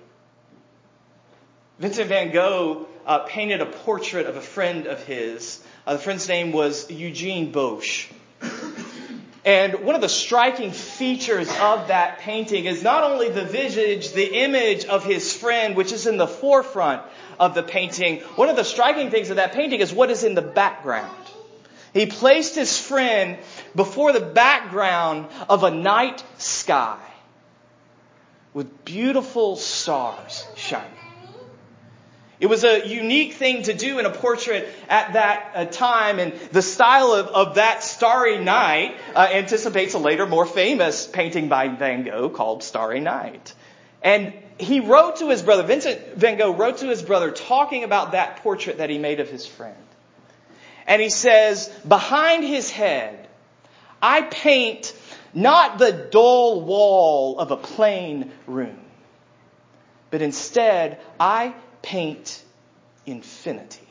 Vincent 1.79 2.07
van 2.07 2.31
Gogh 2.31 2.87
uh, 3.05 3.19
painted 3.19 3.61
a 3.61 3.65
portrait 3.65 4.27
of 4.27 4.37
a 4.37 4.41
friend 4.41 4.87
of 4.87 5.03
his. 5.03 5.61
Uh, 5.85 5.93
the 5.93 5.99
friend's 5.99 6.27
name 6.27 6.51
was 6.51 6.89
Eugene 6.89 7.51
Boch. 7.51 8.11
And 9.45 9.85
one 9.85 9.93
of 9.93 10.01
the 10.01 10.09
striking 10.09 10.71
features 10.71 11.47
of 11.61 11.89
that 11.89 12.17
painting 12.17 12.65
is 12.65 12.81
not 12.81 13.03
only 13.03 13.29
the 13.29 13.45
visage, 13.45 14.11
the 14.11 14.39
image 14.41 14.85
of 14.85 15.05
his 15.05 15.31
friend, 15.31 15.75
which 15.75 15.91
is 15.91 16.07
in 16.07 16.17
the 16.17 16.25
forefront 16.25 17.03
of 17.39 17.53
the 17.53 17.61
painting. 17.61 18.21
One 18.37 18.49
of 18.49 18.55
the 18.55 18.63
striking 18.63 19.11
things 19.11 19.29
of 19.29 19.35
that 19.35 19.53
painting 19.53 19.81
is 19.81 19.93
what 19.93 20.09
is 20.09 20.23
in 20.23 20.33
the 20.33 20.41
background. 20.41 21.15
He 21.93 22.07
placed 22.07 22.55
his 22.55 22.79
friend 22.79 23.37
before 23.75 24.13
the 24.13 24.19
background 24.19 25.27
of 25.47 25.63
a 25.63 25.69
night 25.69 26.23
sky 26.39 26.99
with 28.55 28.83
beautiful 28.83 29.57
stars 29.57 30.43
shining. 30.55 31.04
It 32.39 32.47
was 32.47 32.63
a 32.63 32.85
unique 32.85 33.33
thing 33.33 33.63
to 33.63 33.73
do 33.73 33.99
in 33.99 34.05
a 34.05 34.09
portrait 34.09 34.67
at 34.89 35.13
that 35.13 35.51
uh, 35.55 35.65
time, 35.65 36.19
and 36.19 36.33
the 36.51 36.61
style 36.61 37.13
of, 37.13 37.27
of 37.27 37.55
that 37.55 37.83
starry 37.83 38.37
night 38.37 38.97
uh, 39.15 39.27
anticipates 39.31 39.93
a 39.93 39.99
later, 39.99 40.25
more 40.25 40.45
famous 40.45 41.07
painting 41.07 41.47
by 41.47 41.69
Van 41.69 42.03
Gogh 42.03 42.29
called 42.29 42.61
Starry 42.63 42.99
Night. 42.99 43.53
And 44.01 44.33
he 44.57 44.81
wrote 44.81 45.17
to 45.17 45.29
his 45.29 45.41
brother, 45.41 45.63
Vincent 45.63 46.15
van 46.15 46.37
Gogh 46.37 46.53
wrote 46.53 46.77
to 46.79 46.87
his 46.87 47.01
brother 47.01 47.31
talking 47.31 47.83
about 47.83 48.11
that 48.11 48.37
portrait 48.37 48.77
that 48.77 48.89
he 48.89 48.97
made 48.97 49.19
of 49.19 49.29
his 49.29 49.45
friend. 49.45 49.75
And 50.87 51.01
he 51.01 51.09
says, 51.09 51.67
behind 51.87 52.43
his 52.43 52.69
head, 52.69 53.27
I 54.01 54.21
paint 54.21 54.93
not 55.33 55.79
the 55.79 55.91
dull 55.91 56.61
wall 56.61 57.39
of 57.39 57.51
a 57.51 57.57
plain 57.57 58.31
room, 58.45 58.79
but 60.11 60.21
instead 60.21 60.99
I 61.19 61.55
paint 61.85 62.43
infinity. 63.05 63.87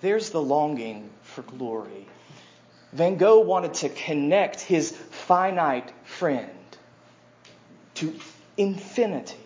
There's 0.00 0.30
the 0.30 0.40
longing 0.40 1.10
for 1.22 1.42
glory. 1.42 2.06
Van 2.94 3.16
Gogh 3.16 3.40
wanted 3.40 3.74
to 3.74 3.90
connect 3.90 4.60
his 4.60 4.90
finite 4.90 5.92
friend 6.04 6.50
to 7.96 8.14
infinity. 8.56 9.36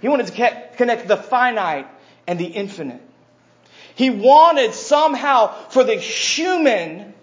He 0.00 0.06
wanted 0.06 0.28
to 0.28 0.68
connect 0.76 1.08
the 1.08 1.16
finite 1.16 1.88
and 2.28 2.38
the 2.38 2.46
infinite. 2.46 3.02
He 3.96 4.10
wanted 4.10 4.74
somehow 4.74 5.54
for 5.70 5.82
the 5.82 5.96
human 5.96 7.14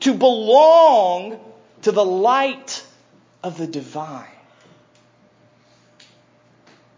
to 0.00 0.12
belong 0.12 1.40
to 1.82 1.92
the 1.92 2.04
light 2.04 2.84
of 3.42 3.56
the 3.56 3.66
divine. 3.66 4.28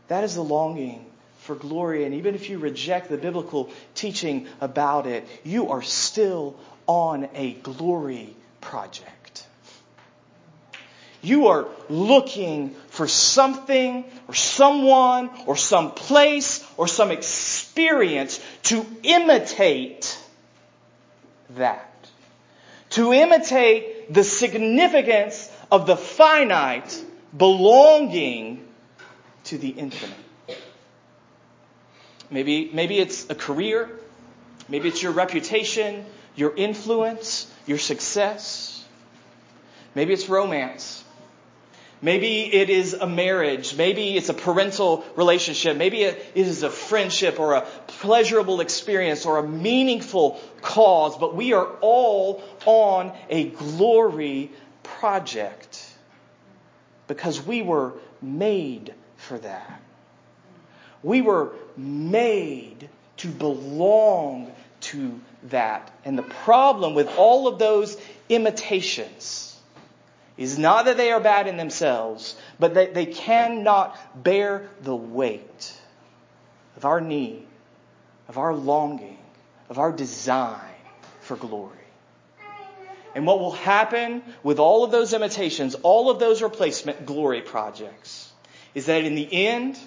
That 0.08 0.24
is 0.24 0.34
the 0.34 0.44
longing 0.44 1.04
for 1.40 1.54
glory. 1.54 2.04
And 2.04 2.14
even 2.14 2.34
if 2.34 2.50
you 2.50 2.58
reject 2.58 3.08
the 3.10 3.16
biblical 3.16 3.70
teaching 3.94 4.46
about 4.60 5.06
it, 5.06 5.26
you 5.44 5.70
are 5.70 5.82
still 5.82 6.56
on 6.86 7.28
a 7.34 7.52
glory 7.52 8.34
project. 8.60 9.46
You 11.22 11.48
are 11.48 11.66
looking 11.88 12.74
for 12.88 13.08
something 13.08 14.04
or 14.28 14.34
someone 14.34 15.30
or 15.46 15.56
some 15.56 15.92
place 15.92 16.62
or 16.76 16.86
some 16.86 17.10
experience 17.10 18.44
to 18.64 18.84
imitate 19.02 20.18
that. 21.50 21.90
To 22.90 23.14
imitate 23.14 24.12
the 24.12 24.22
significance 24.22 25.50
of 25.72 25.86
the 25.86 25.96
finite 25.96 27.02
belonging 27.36 28.62
to 29.44 29.58
the 29.58 29.68
infinite. 29.68 30.16
Maybe, 32.30 32.70
maybe 32.72 32.98
it's 32.98 33.28
a 33.30 33.34
career. 33.34 33.90
Maybe 34.68 34.88
it's 34.88 35.02
your 35.02 35.12
reputation, 35.12 36.04
your 36.36 36.54
influence, 36.54 37.50
your 37.66 37.78
success. 37.78 38.84
Maybe 39.94 40.12
it's 40.12 40.28
romance. 40.28 41.04
Maybe 42.02 42.42
it 42.52 42.68
is 42.68 42.92
a 42.92 43.06
marriage. 43.06 43.76
Maybe 43.76 44.16
it's 44.16 44.28
a 44.28 44.34
parental 44.34 45.04
relationship. 45.16 45.76
Maybe 45.76 46.02
it 46.02 46.32
is 46.34 46.62
a 46.62 46.70
friendship 46.70 47.40
or 47.40 47.54
a 47.54 47.62
pleasurable 47.86 48.60
experience 48.60 49.24
or 49.24 49.38
a 49.38 49.48
meaningful 49.48 50.40
cause. 50.60 51.16
But 51.16 51.34
we 51.34 51.52
are 51.54 51.66
all 51.80 52.42
on 52.66 53.12
a 53.30 53.44
glory 53.48 54.50
project 54.82 55.82
because 57.06 57.40
we 57.46 57.62
were 57.62 57.94
made 58.20 58.92
for 59.24 59.38
that. 59.38 59.80
We 61.02 61.20
were 61.20 61.52
made 61.76 62.88
to 63.18 63.28
belong 63.28 64.52
to 64.80 65.20
that. 65.44 65.90
And 66.04 66.16
the 66.18 66.22
problem 66.22 66.94
with 66.94 67.08
all 67.16 67.48
of 67.48 67.58
those 67.58 67.96
imitations 68.28 69.58
is 70.36 70.58
not 70.58 70.86
that 70.86 70.96
they 70.96 71.12
are 71.12 71.20
bad 71.20 71.46
in 71.46 71.56
themselves, 71.56 72.36
but 72.58 72.74
that 72.74 72.94
they 72.94 73.06
cannot 73.06 73.96
bear 74.22 74.68
the 74.82 74.96
weight 74.96 75.80
of 76.76 76.84
our 76.84 77.00
need, 77.00 77.46
of 78.28 78.38
our 78.38 78.54
longing, 78.54 79.18
of 79.68 79.78
our 79.78 79.92
design 79.92 80.60
for 81.20 81.36
glory. 81.36 81.78
And 83.14 83.26
what 83.26 83.38
will 83.38 83.52
happen 83.52 84.22
with 84.42 84.58
all 84.58 84.82
of 84.82 84.90
those 84.90 85.12
imitations, 85.12 85.76
all 85.76 86.10
of 86.10 86.18
those 86.18 86.42
replacement 86.42 87.06
glory 87.06 87.42
projects, 87.42 88.32
is 88.74 88.86
that 88.86 89.04
in 89.04 89.14
the 89.14 89.46
end, 89.46 89.78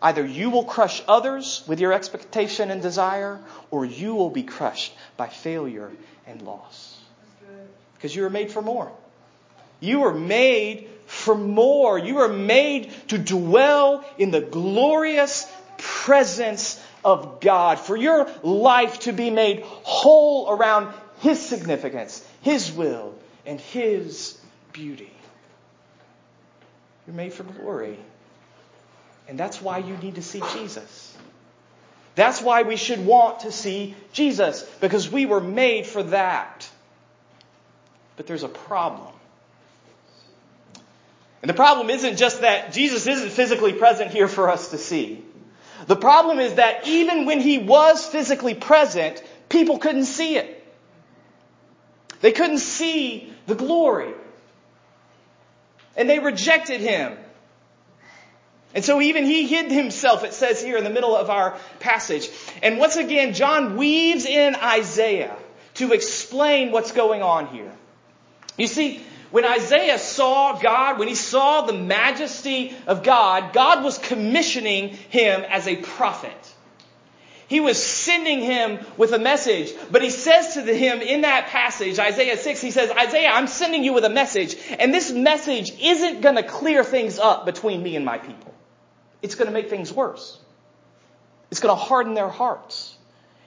either 0.00 0.24
you 0.24 0.50
will 0.50 0.64
crush 0.64 1.02
others 1.06 1.62
with 1.66 1.80
your 1.80 1.92
expectation 1.92 2.70
and 2.70 2.82
desire, 2.82 3.38
or 3.70 3.84
you 3.84 4.14
will 4.14 4.30
be 4.30 4.42
crushed 4.42 4.92
by 5.16 5.28
failure 5.28 5.90
and 6.26 6.42
loss. 6.42 6.98
Because 7.94 8.16
you 8.16 8.22
were 8.22 8.30
made 8.30 8.50
for 8.50 8.62
more. 8.62 8.90
You 9.80 10.00
were 10.00 10.14
made 10.14 10.88
for 11.06 11.34
more. 11.34 11.98
You 11.98 12.18
are 12.18 12.28
made 12.28 12.90
to 13.08 13.18
dwell 13.18 14.04
in 14.18 14.30
the 14.30 14.40
glorious 14.40 15.50
presence 15.76 16.82
of 17.04 17.40
God, 17.40 17.78
for 17.80 17.96
your 17.96 18.28
life 18.42 19.00
to 19.00 19.12
be 19.12 19.30
made 19.30 19.62
whole 19.64 20.50
around 20.50 20.92
His 21.18 21.40
significance, 21.40 22.24
His 22.42 22.72
will, 22.72 23.14
and 23.44 23.60
His 23.60 24.38
beauty. 24.72 25.12
You're 27.06 27.16
made 27.16 27.32
for 27.32 27.42
glory. 27.42 27.98
And 29.28 29.38
that's 29.38 29.60
why 29.60 29.78
you 29.78 29.96
need 29.96 30.16
to 30.16 30.22
see 30.22 30.42
Jesus. 30.52 31.16
That's 32.14 32.42
why 32.42 32.62
we 32.62 32.76
should 32.76 33.04
want 33.04 33.40
to 33.40 33.52
see 33.52 33.94
Jesus, 34.12 34.62
because 34.80 35.10
we 35.10 35.26
were 35.26 35.40
made 35.40 35.86
for 35.86 36.02
that. 36.02 36.68
But 38.16 38.26
there's 38.26 38.42
a 38.42 38.48
problem. 38.48 39.14
And 41.40 41.48
the 41.48 41.54
problem 41.54 41.90
isn't 41.90 42.18
just 42.18 42.42
that 42.42 42.72
Jesus 42.72 43.06
isn't 43.06 43.30
physically 43.30 43.72
present 43.72 44.10
here 44.10 44.28
for 44.28 44.50
us 44.50 44.70
to 44.70 44.78
see. 44.78 45.24
The 45.86 45.96
problem 45.96 46.38
is 46.38 46.54
that 46.54 46.86
even 46.86 47.24
when 47.24 47.40
he 47.40 47.58
was 47.58 48.06
physically 48.06 48.54
present, 48.54 49.22
people 49.48 49.78
couldn't 49.78 50.04
see 50.04 50.36
it. 50.36 50.58
They 52.20 52.30
couldn't 52.30 52.58
see 52.58 53.32
the 53.46 53.56
glory. 53.56 54.14
And 55.96 56.08
they 56.08 56.18
rejected 56.18 56.80
him. 56.80 57.16
And 58.74 58.84
so 58.84 59.00
even 59.00 59.24
he 59.24 59.46
hid 59.46 59.70
himself, 59.70 60.24
it 60.24 60.32
says 60.32 60.62
here 60.62 60.78
in 60.78 60.84
the 60.84 60.90
middle 60.90 61.14
of 61.14 61.28
our 61.28 61.58
passage. 61.80 62.30
And 62.62 62.78
once 62.78 62.96
again, 62.96 63.34
John 63.34 63.76
weaves 63.76 64.24
in 64.24 64.54
Isaiah 64.54 65.36
to 65.74 65.92
explain 65.92 66.72
what's 66.72 66.92
going 66.92 67.22
on 67.22 67.48
here. 67.48 67.72
You 68.56 68.66
see, 68.66 69.02
when 69.30 69.44
Isaiah 69.44 69.98
saw 69.98 70.58
God, 70.58 70.98
when 70.98 71.08
he 71.08 71.14
saw 71.14 71.62
the 71.62 71.72
majesty 71.72 72.74
of 72.86 73.02
God, 73.02 73.52
God 73.52 73.82
was 73.82 73.98
commissioning 73.98 74.90
him 74.90 75.42
as 75.42 75.66
a 75.66 75.76
prophet. 75.76 76.51
He 77.52 77.60
was 77.60 77.84
sending 77.84 78.40
him 78.40 78.78
with 78.96 79.12
a 79.12 79.18
message, 79.18 79.74
but 79.90 80.00
he 80.00 80.08
says 80.08 80.54
to 80.54 80.62
him 80.62 81.02
in 81.02 81.20
that 81.20 81.48
passage, 81.48 81.98
Isaiah 81.98 82.38
6, 82.38 82.60
he 82.62 82.70
says, 82.70 82.90
Isaiah, 82.90 83.28
I'm 83.28 83.46
sending 83.46 83.84
you 83.84 83.92
with 83.92 84.06
a 84.06 84.08
message, 84.08 84.56
and 84.78 84.94
this 84.94 85.12
message 85.12 85.70
isn't 85.78 86.22
going 86.22 86.36
to 86.36 86.44
clear 86.44 86.82
things 86.82 87.18
up 87.18 87.44
between 87.44 87.82
me 87.82 87.94
and 87.94 88.06
my 88.06 88.16
people. 88.16 88.54
It's 89.20 89.34
going 89.34 89.48
to 89.48 89.52
make 89.52 89.68
things 89.68 89.92
worse. 89.92 90.38
It's 91.50 91.60
going 91.60 91.76
to 91.76 91.84
harden 91.84 92.14
their 92.14 92.30
hearts. 92.30 92.96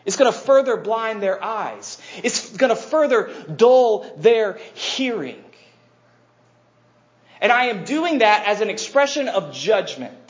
It's 0.06 0.18
going 0.18 0.32
to 0.32 0.38
further 0.38 0.78
blind 0.78 1.24
their 1.24 1.44
eyes. 1.44 2.00
It's 2.24 2.56
going 2.56 2.70
to 2.70 2.80
further 2.80 3.32
dull 3.56 4.06
their 4.18 4.60
hearing. 4.76 5.44
And 7.42 7.52
I 7.52 7.70
am 7.70 7.86
doing 7.86 8.20
that 8.20 8.46
as 8.46 8.62
an 8.62 8.70
expression 8.70 9.30
of 9.30 9.52
judgment. 9.52 10.25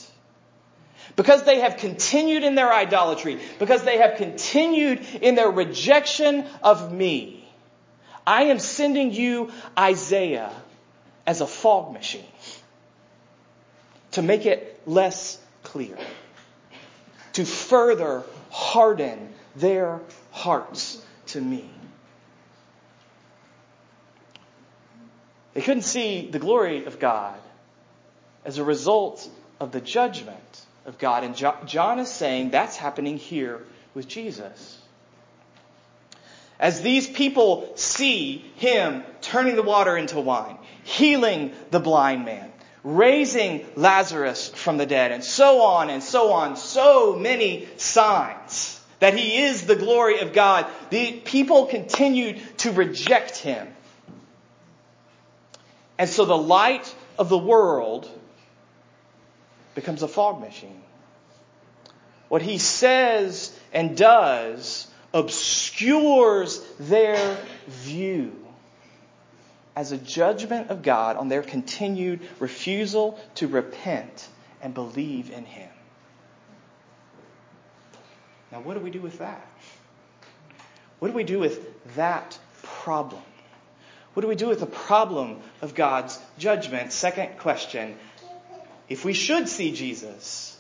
Because 1.16 1.44
they 1.44 1.62
have 1.62 1.78
continued 1.78 2.44
in 2.44 2.56
their 2.56 2.72
idolatry, 2.74 3.40
because 3.58 3.84
they 3.84 4.00
have 4.00 4.18
continued 4.18 5.00
in 5.22 5.36
their 5.36 5.50
rejection 5.50 6.46
of 6.62 6.92
me, 6.92 7.48
I 8.28 8.44
am 8.44 8.60
sending 8.60 9.14
you 9.14 9.52
Isaiah 9.78 10.52
as 11.26 11.42
a 11.42 11.48
fog 11.48 11.94
machine. 11.94 12.24
To 14.12 14.22
make 14.22 14.46
it 14.46 14.82
less 14.86 15.40
clear, 15.64 15.98
to 17.34 17.46
further 17.46 18.24
harden 18.50 19.34
their 19.56 20.00
hearts 20.32 21.04
to 21.28 21.42
me. 21.42 21.70
They 25.54 25.62
couldn't 25.62 25.84
see 25.84 26.30
the 26.30 26.40
glory 26.40 26.86
of 26.86 27.00
God 27.00 27.40
as 28.44 28.58
a 28.58 28.64
result 28.64 29.30
of 29.60 29.72
the 29.72 29.82
judgment 29.82 30.65
of 30.86 30.98
God. 30.98 31.24
And 31.24 31.36
John 31.68 32.00
is 32.00 32.10
saying 32.10 32.52
that's 32.52 32.78
happening 32.78 33.18
here 33.18 33.64
with 33.94 34.08
Jesus. 34.08 34.80
As 36.60 36.82
these 36.82 37.08
people 37.08 37.74
see 37.76 38.38
him 38.56 39.04
turning 39.22 39.56
the 39.56 39.64
water 39.64 39.98
into 39.98 40.20
wine, 40.20 40.58
healing 40.84 41.52
the 41.72 41.80
blind 41.82 42.24
man, 42.24 42.52
raising 42.84 43.66
Lazarus 43.76 44.50
from 44.50 44.78
the 44.78 44.86
dead, 44.86 45.12
and 45.12 45.24
so 45.24 45.64
on 45.64 45.90
and 45.90 46.02
so 46.02 46.32
on, 46.32 46.56
so 46.56 47.16
many 47.16 47.68
signs 47.78 48.80
that 49.00 49.18
he 49.18 49.38
is 49.38 49.66
the 49.66 49.76
glory 49.76 50.20
of 50.20 50.32
God, 50.32 50.66
the 50.92 51.12
people 51.12 51.66
continued 51.66 52.40
to 52.60 52.72
reject 52.72 53.38
him. 53.38 53.68
And 55.98 56.10
so 56.10 56.26
the 56.26 56.38
light 56.38 56.94
of 57.18 57.28
the 57.28 57.38
world 57.38 58.10
becomes 59.76 60.02
a 60.02 60.08
fog 60.08 60.40
machine. 60.40 60.82
What 62.30 62.42
he 62.42 62.58
says 62.58 63.58
and 63.72 63.96
does 63.96 64.88
obscures 65.14 66.60
their 66.80 67.38
view 67.68 68.34
as 69.76 69.92
a 69.92 69.98
judgment 69.98 70.70
of 70.70 70.82
God 70.82 71.18
on 71.18 71.28
their 71.28 71.44
continued 71.44 72.22
refusal 72.40 73.20
to 73.36 73.48
repent 73.48 74.28
and 74.62 74.74
believe 74.74 75.30
in 75.32 75.46
him. 75.46 75.70
Now, 78.52 78.62
what 78.62 78.76
do 78.76 78.80
we 78.80 78.90
do 78.90 79.02
with 79.02 79.20
that? 79.20 79.46
What 81.00 81.10
do 81.10 81.14
we 81.14 81.26
do 81.26 81.40
with 81.40 81.96
that 81.96 82.40
problem? 82.64 83.22
What 84.14 84.22
do 84.22 84.30
we 84.30 84.36
do 84.36 84.48
with 84.48 84.62
the 84.62 84.66
problem 84.66 85.42
of 85.62 85.76
God's 85.76 86.18
judgment? 86.38 86.94
Second 86.94 87.38
question 87.38 87.98
if 88.90 89.04
we 89.04 89.14
should 89.14 89.50
see 89.50 89.72
Jesus, 89.72 90.58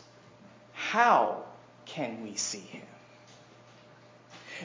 how 0.74 1.44
can 1.86 2.24
we 2.24 2.36
see 2.36 2.60
him? 2.60 2.82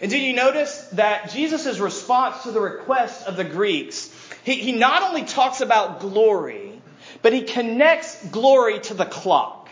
And 0.01 0.11
did 0.11 0.23
you 0.23 0.33
notice 0.33 0.79
that 0.93 1.31
Jesus' 1.31 1.79
response 1.79 2.45
to 2.45 2.53
the 2.53 2.61
request 2.61 3.27
of 3.27 3.37
the 3.37 3.45
Greeks, 3.45 4.11
he, 4.45 4.55
he 4.55 4.73
not 4.73 5.03
only 5.03 5.25
talks 5.25 5.61
about 5.61 6.01
glory, 6.01 6.81
but 7.23 7.33
he 7.33 7.43
connects 7.43 8.25
glory 8.29 8.81
to 8.81 8.95
the 8.95 9.05
clock. 9.05 9.69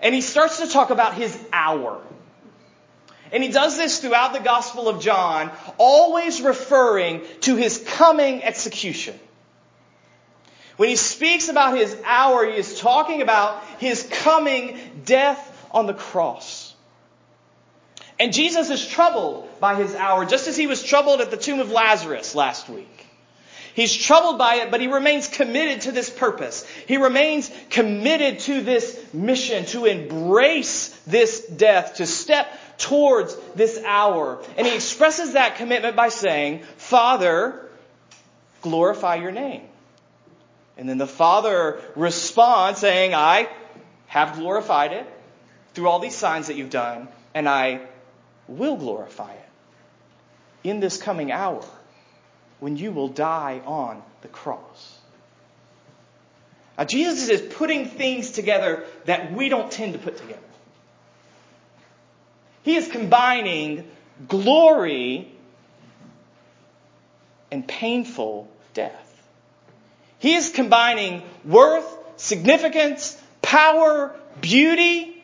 And 0.00 0.14
he 0.14 0.20
starts 0.20 0.58
to 0.58 0.68
talk 0.68 0.90
about 0.90 1.14
his 1.14 1.38
hour. 1.52 2.00
And 3.32 3.42
he 3.42 3.50
does 3.50 3.76
this 3.76 4.00
throughout 4.00 4.32
the 4.32 4.40
Gospel 4.40 4.88
of 4.88 5.00
John, 5.00 5.50
always 5.76 6.40
referring 6.40 7.22
to 7.42 7.56
his 7.56 7.78
coming 7.78 8.42
execution. 8.42 9.18
When 10.78 10.88
he 10.88 10.96
speaks 10.96 11.48
about 11.48 11.76
his 11.76 11.94
hour, 12.04 12.46
he 12.46 12.56
is 12.56 12.78
talking 12.78 13.20
about 13.20 13.64
his 13.78 14.04
coming 14.04 14.78
death 15.04 15.68
on 15.72 15.86
the 15.86 15.92
cross. 15.92 16.72
And 18.20 18.32
Jesus 18.32 18.70
is 18.70 18.86
troubled 18.86 19.48
by 19.58 19.74
his 19.74 19.96
hour, 19.96 20.24
just 20.24 20.46
as 20.46 20.56
he 20.56 20.68
was 20.68 20.80
troubled 20.80 21.20
at 21.20 21.32
the 21.32 21.36
tomb 21.36 21.58
of 21.58 21.72
Lazarus 21.72 22.36
last 22.36 22.68
week. 22.68 23.06
He's 23.74 23.92
troubled 23.92 24.38
by 24.38 24.56
it, 24.56 24.70
but 24.70 24.80
he 24.80 24.86
remains 24.86 25.26
committed 25.26 25.80
to 25.82 25.92
this 25.92 26.10
purpose. 26.10 26.64
He 26.86 26.96
remains 26.96 27.50
committed 27.70 28.38
to 28.40 28.60
this 28.60 29.04
mission, 29.12 29.64
to 29.66 29.84
embrace 29.86 30.90
this 31.08 31.44
death, 31.44 31.96
to 31.96 32.06
step 32.06 32.46
towards 32.78 33.34
this 33.56 33.82
hour. 33.84 34.40
And 34.56 34.64
he 34.64 34.76
expresses 34.76 35.32
that 35.32 35.56
commitment 35.56 35.96
by 35.96 36.10
saying, 36.10 36.62
Father, 36.76 37.68
glorify 38.62 39.16
your 39.16 39.32
name. 39.32 39.62
And 40.78 40.88
then 40.88 40.96
the 40.96 41.08
Father 41.08 41.80
responds 41.96 42.78
saying, 42.78 43.12
I 43.12 43.48
have 44.06 44.36
glorified 44.36 44.92
it 44.92 45.06
through 45.74 45.88
all 45.88 45.98
these 45.98 46.14
signs 46.14 46.46
that 46.46 46.56
you've 46.56 46.70
done, 46.70 47.08
and 47.34 47.48
I 47.48 47.80
will 48.46 48.76
glorify 48.76 49.32
it 49.32 49.48
in 50.62 50.80
this 50.80 50.96
coming 50.96 51.32
hour 51.32 51.64
when 52.60 52.76
you 52.76 52.92
will 52.92 53.08
die 53.08 53.60
on 53.66 54.02
the 54.22 54.28
cross. 54.28 54.98
Now, 56.78 56.84
Jesus 56.84 57.28
is 57.28 57.54
putting 57.54 57.86
things 57.86 58.30
together 58.30 58.84
that 59.04 59.32
we 59.32 59.48
don't 59.48 59.70
tend 59.70 59.94
to 59.94 59.98
put 59.98 60.16
together. 60.16 60.38
He 62.62 62.76
is 62.76 62.86
combining 62.86 63.90
glory 64.28 65.32
and 67.50 67.66
painful 67.66 68.48
death. 68.74 69.07
He 70.18 70.34
is 70.34 70.50
combining 70.50 71.22
worth, 71.44 71.86
significance, 72.16 73.20
power, 73.42 74.14
beauty, 74.40 75.22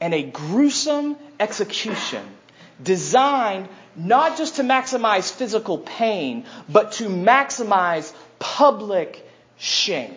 and 0.00 0.12
a 0.12 0.22
gruesome 0.22 1.16
execution 1.40 2.22
designed 2.82 3.68
not 3.96 4.36
just 4.36 4.56
to 4.56 4.62
maximize 4.62 5.32
physical 5.32 5.78
pain, 5.78 6.44
but 6.68 6.92
to 6.92 7.08
maximize 7.08 8.12
public 8.38 9.26
shame. 9.56 10.16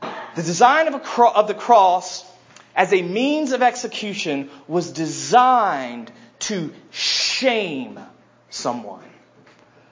The 0.00 0.42
design 0.42 0.92
of, 0.92 1.02
cro- 1.02 1.30
of 1.30 1.46
the 1.46 1.54
cross 1.54 2.24
as 2.74 2.92
a 2.92 3.02
means 3.02 3.52
of 3.52 3.62
execution 3.62 4.50
was 4.66 4.90
designed 4.92 6.10
to 6.40 6.72
shame 6.90 8.00
someone, 8.48 9.04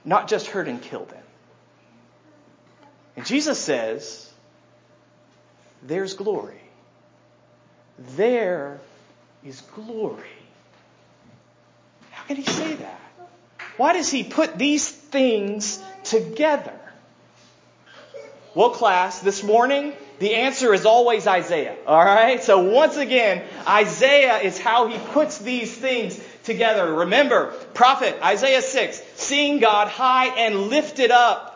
not 0.05 0.29
just 0.29 0.47
hurt 0.47 0.69
and 0.69 0.81
kill 0.81 1.05
them. 1.05 1.23
And 3.17 3.27
Jesus 3.27 3.59
says, 3.59 4.31
there's 5.83 6.15
glory. 6.15 6.61
There 8.17 8.81
is 9.45 9.61
glory. 9.61 10.25
How 12.11 12.25
can 12.25 12.37
he 12.37 12.45
say 12.45 12.75
that? 12.75 13.01
Why 13.77 13.93
does 13.93 14.11
he 14.11 14.25
put 14.25 14.59
these 14.59 14.91
things 14.91 15.83
together? 16.05 16.80
Well, 18.55 18.71
class, 18.71 19.21
this 19.21 19.45
morning, 19.45 19.93
the 20.19 20.35
answer 20.35 20.75
is 20.75 20.85
always 20.85 21.27
Isaiah. 21.27 21.77
All 21.87 22.05
right? 22.05 22.43
So 22.43 22.59
once 22.59 22.97
again, 22.97 23.45
Isaiah 23.67 24.39
is 24.39 24.59
how 24.59 24.89
he 24.89 24.99
puts 25.13 25.39
these 25.39 25.75
things 25.75 26.21
together. 26.45 26.93
Remember, 26.93 27.53
prophet 27.75 28.17
Isaiah 28.23 28.63
6, 28.63 29.03
seeing 29.15 29.61
God 29.61 29.89
high 29.89 30.27
and 30.27 30.69
lifted 30.69 31.11
up 31.11 31.50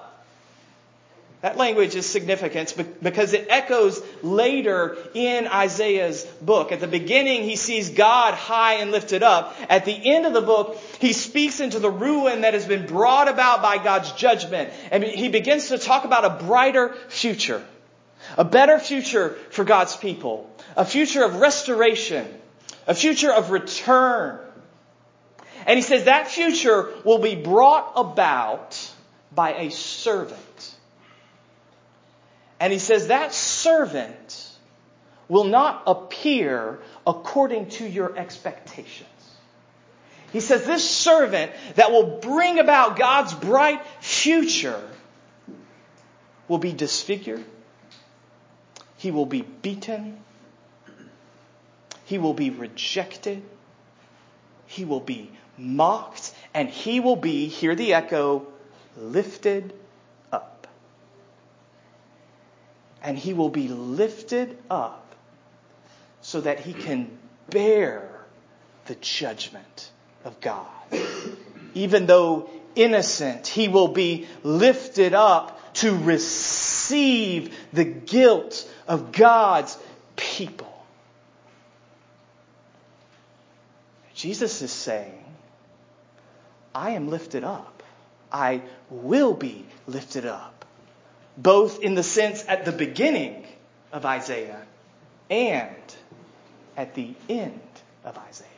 that 1.44 1.58
language 1.58 1.94
is 1.94 2.06
significant 2.06 2.74
because 3.02 3.34
it 3.34 3.48
echoes 3.50 4.02
later 4.22 4.96
in 5.12 5.46
Isaiah's 5.46 6.24
book. 6.40 6.72
At 6.72 6.80
the 6.80 6.86
beginning, 6.86 7.42
he 7.42 7.56
sees 7.56 7.90
God 7.90 8.32
high 8.32 8.76
and 8.76 8.90
lifted 8.90 9.22
up. 9.22 9.54
At 9.68 9.84
the 9.84 9.92
end 9.92 10.24
of 10.24 10.32
the 10.32 10.40
book, 10.40 10.78
he 11.00 11.12
speaks 11.12 11.60
into 11.60 11.80
the 11.80 11.90
ruin 11.90 12.40
that 12.40 12.54
has 12.54 12.64
been 12.64 12.86
brought 12.86 13.28
about 13.28 13.60
by 13.60 13.76
God's 13.76 14.12
judgment. 14.12 14.70
And 14.90 15.04
he 15.04 15.28
begins 15.28 15.68
to 15.68 15.76
talk 15.76 16.06
about 16.06 16.24
a 16.24 16.42
brighter 16.46 16.94
future. 17.08 17.62
A 18.38 18.44
better 18.46 18.78
future 18.78 19.36
for 19.50 19.64
God's 19.64 19.94
people. 19.94 20.50
A 20.78 20.86
future 20.86 21.24
of 21.24 21.40
restoration. 21.40 22.26
A 22.86 22.94
future 22.94 23.30
of 23.30 23.50
return. 23.50 24.40
And 25.66 25.76
he 25.76 25.82
says 25.82 26.04
that 26.04 26.26
future 26.26 26.88
will 27.04 27.18
be 27.18 27.34
brought 27.34 27.92
about 27.96 28.92
by 29.34 29.52
a 29.56 29.70
servant. 29.70 30.40
And 32.64 32.72
he 32.72 32.78
says 32.78 33.08
that 33.08 33.34
servant 33.34 34.50
will 35.28 35.44
not 35.44 35.82
appear 35.86 36.78
according 37.06 37.68
to 37.68 37.86
your 37.86 38.16
expectations. 38.16 39.10
He 40.32 40.40
says 40.40 40.64
this 40.64 40.88
servant 40.88 41.52
that 41.74 41.92
will 41.92 42.20
bring 42.20 42.58
about 42.58 42.96
God's 42.96 43.34
bright 43.34 43.86
future 44.00 44.82
will 46.48 46.56
be 46.56 46.72
disfigured. 46.72 47.44
He 48.96 49.10
will 49.10 49.26
be 49.26 49.42
beaten. 49.42 50.18
He 52.06 52.16
will 52.16 52.32
be 52.32 52.48
rejected. 52.48 53.42
He 54.68 54.86
will 54.86 55.00
be 55.00 55.30
mocked. 55.58 56.32
And 56.54 56.70
he 56.70 57.00
will 57.00 57.16
be, 57.16 57.46
hear 57.48 57.74
the 57.74 57.92
echo, 57.92 58.46
lifted 58.96 59.74
and 63.04 63.18
he 63.18 63.34
will 63.34 63.50
be 63.50 63.68
lifted 63.68 64.56
up 64.70 65.14
so 66.22 66.40
that 66.40 66.58
he 66.58 66.72
can 66.72 67.10
bear 67.50 68.08
the 68.86 68.94
judgment 68.96 69.90
of 70.24 70.40
God. 70.40 70.66
Even 71.74 72.06
though 72.06 72.48
innocent, 72.74 73.46
he 73.46 73.68
will 73.68 73.88
be 73.88 74.26
lifted 74.42 75.12
up 75.12 75.74
to 75.74 75.94
receive 75.94 77.54
the 77.74 77.84
guilt 77.84 78.68
of 78.88 79.12
God's 79.12 79.76
people. 80.16 80.72
Jesus 84.14 84.62
is 84.62 84.72
saying, 84.72 85.22
I 86.74 86.90
am 86.90 87.08
lifted 87.08 87.44
up. 87.44 87.82
I 88.32 88.62
will 88.88 89.34
be 89.34 89.66
lifted 89.86 90.24
up 90.24 90.53
both 91.36 91.82
in 91.82 91.94
the 91.94 92.02
sense 92.02 92.44
at 92.46 92.64
the 92.64 92.72
beginning 92.72 93.44
of 93.92 94.06
Isaiah 94.06 94.62
and 95.30 95.96
at 96.76 96.94
the 96.94 97.14
end 97.28 97.60
of 98.04 98.16
Isaiah. 98.18 98.48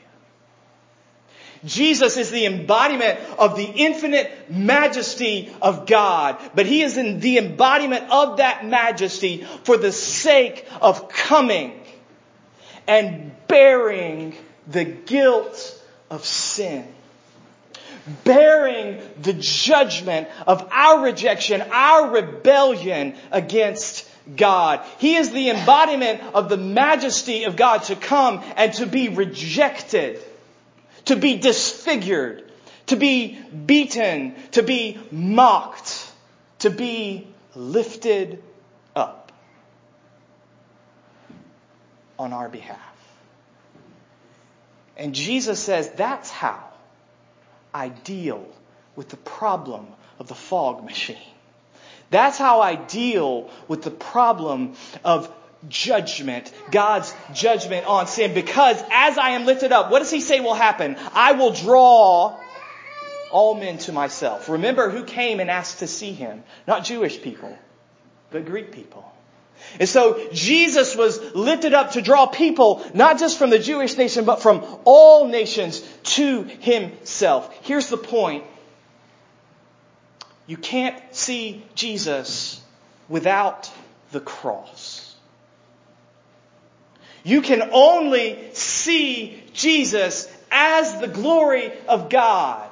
Jesus 1.64 2.16
is 2.16 2.30
the 2.30 2.46
embodiment 2.46 3.18
of 3.38 3.56
the 3.56 3.64
infinite 3.64 4.50
majesty 4.50 5.52
of 5.62 5.86
God, 5.86 6.38
but 6.54 6.66
he 6.66 6.82
is 6.82 6.96
in 6.96 7.20
the 7.20 7.38
embodiment 7.38 8.10
of 8.10 8.36
that 8.38 8.66
majesty 8.66 9.44
for 9.64 9.76
the 9.76 9.92
sake 9.92 10.66
of 10.80 11.08
coming 11.08 11.80
and 12.86 13.32
bearing 13.48 14.36
the 14.66 14.84
guilt 14.84 15.82
of 16.10 16.24
sin 16.24 16.86
bearing 18.24 19.00
the 19.20 19.32
judgment 19.32 20.28
of 20.46 20.68
our 20.70 21.02
rejection, 21.02 21.62
our 21.62 22.10
rebellion 22.10 23.14
against 23.30 24.08
God. 24.34 24.84
He 24.98 25.16
is 25.16 25.30
the 25.30 25.50
embodiment 25.50 26.22
of 26.34 26.48
the 26.48 26.56
majesty 26.56 27.44
of 27.44 27.56
God 27.56 27.84
to 27.84 27.96
come 27.96 28.42
and 28.56 28.72
to 28.74 28.86
be 28.86 29.08
rejected, 29.08 30.20
to 31.06 31.16
be 31.16 31.36
disfigured, 31.36 32.50
to 32.86 32.96
be 32.96 33.38
beaten, 33.66 34.34
to 34.52 34.62
be 34.62 34.98
mocked, 35.10 36.12
to 36.60 36.70
be 36.70 37.26
lifted 37.54 38.42
up 38.94 39.32
on 42.18 42.32
our 42.32 42.48
behalf. 42.48 42.80
And 44.96 45.14
Jesus 45.14 45.60
says 45.60 45.90
that's 45.90 46.30
how 46.30 46.75
I 47.76 47.88
deal 47.90 48.42
with 48.96 49.10
the 49.10 49.18
problem 49.18 49.86
of 50.18 50.28
the 50.28 50.34
fog 50.34 50.82
machine. 50.82 51.32
That's 52.08 52.38
how 52.38 52.62
I 52.62 52.74
deal 52.74 53.50
with 53.68 53.82
the 53.82 53.90
problem 53.90 54.76
of 55.04 55.30
judgment, 55.68 56.50
God's 56.70 57.12
judgment 57.34 57.86
on 57.86 58.06
sin. 58.06 58.32
Because 58.32 58.82
as 58.90 59.18
I 59.18 59.30
am 59.30 59.44
lifted 59.44 59.72
up, 59.72 59.90
what 59.90 59.98
does 59.98 60.10
he 60.10 60.22
say 60.22 60.40
will 60.40 60.54
happen? 60.54 60.96
I 61.12 61.32
will 61.32 61.52
draw 61.52 62.38
all 63.30 63.54
men 63.54 63.76
to 63.78 63.92
myself. 63.92 64.48
Remember 64.48 64.88
who 64.88 65.04
came 65.04 65.40
and 65.40 65.50
asked 65.50 65.80
to 65.80 65.86
see 65.86 66.12
him? 66.12 66.44
Not 66.66 66.82
Jewish 66.84 67.20
people, 67.20 67.58
but 68.30 68.46
Greek 68.46 68.72
people. 68.72 69.04
And 69.78 69.88
so 69.88 70.28
Jesus 70.32 70.96
was 70.96 71.18
lifted 71.34 71.74
up 71.74 71.92
to 71.92 72.02
draw 72.02 72.26
people, 72.26 72.84
not 72.94 73.18
just 73.18 73.38
from 73.38 73.50
the 73.50 73.58
Jewish 73.58 73.96
nation, 73.96 74.24
but 74.24 74.42
from 74.42 74.64
all 74.84 75.28
nations 75.28 75.80
to 76.06 76.42
himself. 76.44 77.52
Here's 77.62 77.88
the 77.88 77.96
point. 77.96 78.44
You 80.46 80.56
can't 80.56 80.96
see 81.14 81.64
Jesus 81.74 82.60
without 83.08 83.70
the 84.12 84.20
cross. 84.20 85.14
You 87.24 87.42
can 87.42 87.70
only 87.72 88.50
see 88.52 89.42
Jesus 89.52 90.32
as 90.50 91.00
the 91.00 91.08
glory 91.08 91.72
of 91.88 92.08
God 92.08 92.70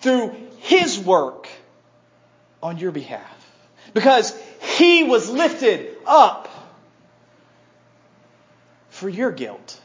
through 0.00 0.36
his 0.58 0.98
work 0.98 1.48
on 2.62 2.78
your 2.78 2.92
behalf. 2.92 3.34
Because 3.94 4.38
he 4.60 5.02
was 5.02 5.28
lifted 5.28 5.96
up 6.06 6.48
for 8.90 9.08
your 9.08 9.32
guilt, 9.32 9.80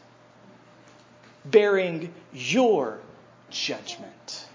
bearing 1.46 2.14
your 2.34 3.00
judgment. 3.50 4.48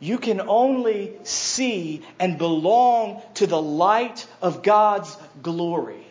You 0.00 0.18
can 0.18 0.40
only 0.40 1.16
see 1.22 2.02
and 2.18 2.36
belong 2.36 3.22
to 3.34 3.46
the 3.46 3.62
light 3.62 4.26
of 4.40 4.62
God's 4.62 5.16
glory 5.42 6.04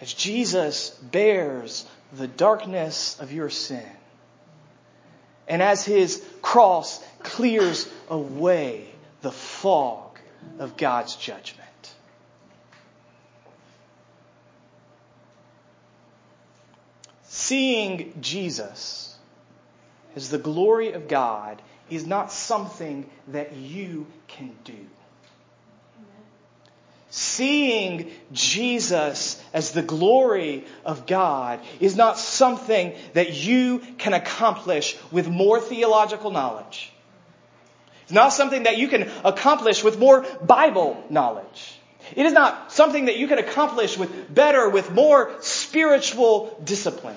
as 0.00 0.12
Jesus 0.12 0.90
bears 0.90 1.86
the 2.12 2.28
darkness 2.28 3.18
of 3.20 3.32
your 3.32 3.50
sin. 3.50 3.82
And 5.48 5.62
as 5.62 5.84
his 5.84 6.24
cross 6.42 7.02
clears 7.22 7.88
away 8.08 8.86
the 9.22 9.32
fog 9.32 10.18
of 10.58 10.76
God's 10.76 11.16
judgment. 11.16 11.65
Seeing 17.46 18.12
Jesus 18.20 19.16
as 20.16 20.30
the 20.30 20.38
glory 20.38 20.94
of 20.94 21.06
God 21.06 21.62
is 21.88 22.04
not 22.04 22.32
something 22.32 23.08
that 23.28 23.54
you 23.54 24.08
can 24.26 24.50
do. 24.64 24.74
Seeing 27.08 28.10
Jesus 28.32 29.40
as 29.54 29.70
the 29.70 29.82
glory 29.82 30.64
of 30.84 31.06
God 31.06 31.60
is 31.78 31.94
not 31.94 32.18
something 32.18 32.92
that 33.12 33.34
you 33.34 33.78
can 33.96 34.12
accomplish 34.12 34.96
with 35.12 35.28
more 35.28 35.60
theological 35.60 36.32
knowledge. 36.32 36.92
It's 38.02 38.10
not 38.12 38.32
something 38.32 38.64
that 38.64 38.76
you 38.76 38.88
can 38.88 39.08
accomplish 39.22 39.84
with 39.84 40.00
more 40.00 40.26
Bible 40.42 41.00
knowledge. 41.10 41.78
It 42.16 42.26
is 42.26 42.32
not 42.32 42.72
something 42.72 43.04
that 43.04 43.18
you 43.18 43.28
can 43.28 43.38
accomplish 43.38 43.96
with 43.96 44.34
better, 44.34 44.68
with 44.68 44.90
more 44.90 45.30
spiritual 45.42 46.60
discipline. 46.64 47.16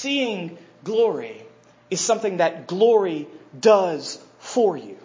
Seeing 0.00 0.56
glory 0.82 1.42
is 1.90 2.00
something 2.00 2.38
that 2.38 2.66
glory 2.66 3.28
does 3.60 4.18
for 4.38 4.74
you, 4.74 4.96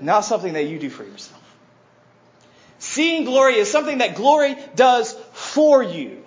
not 0.00 0.24
something 0.24 0.54
that 0.54 0.64
you 0.64 0.80
do 0.80 0.90
for 0.90 1.04
yourself. 1.04 1.40
Seeing 2.80 3.24
glory 3.24 3.54
is 3.58 3.70
something 3.70 3.98
that 3.98 4.16
glory 4.16 4.56
does 4.74 5.12
for 5.30 5.80
you, 5.80 6.24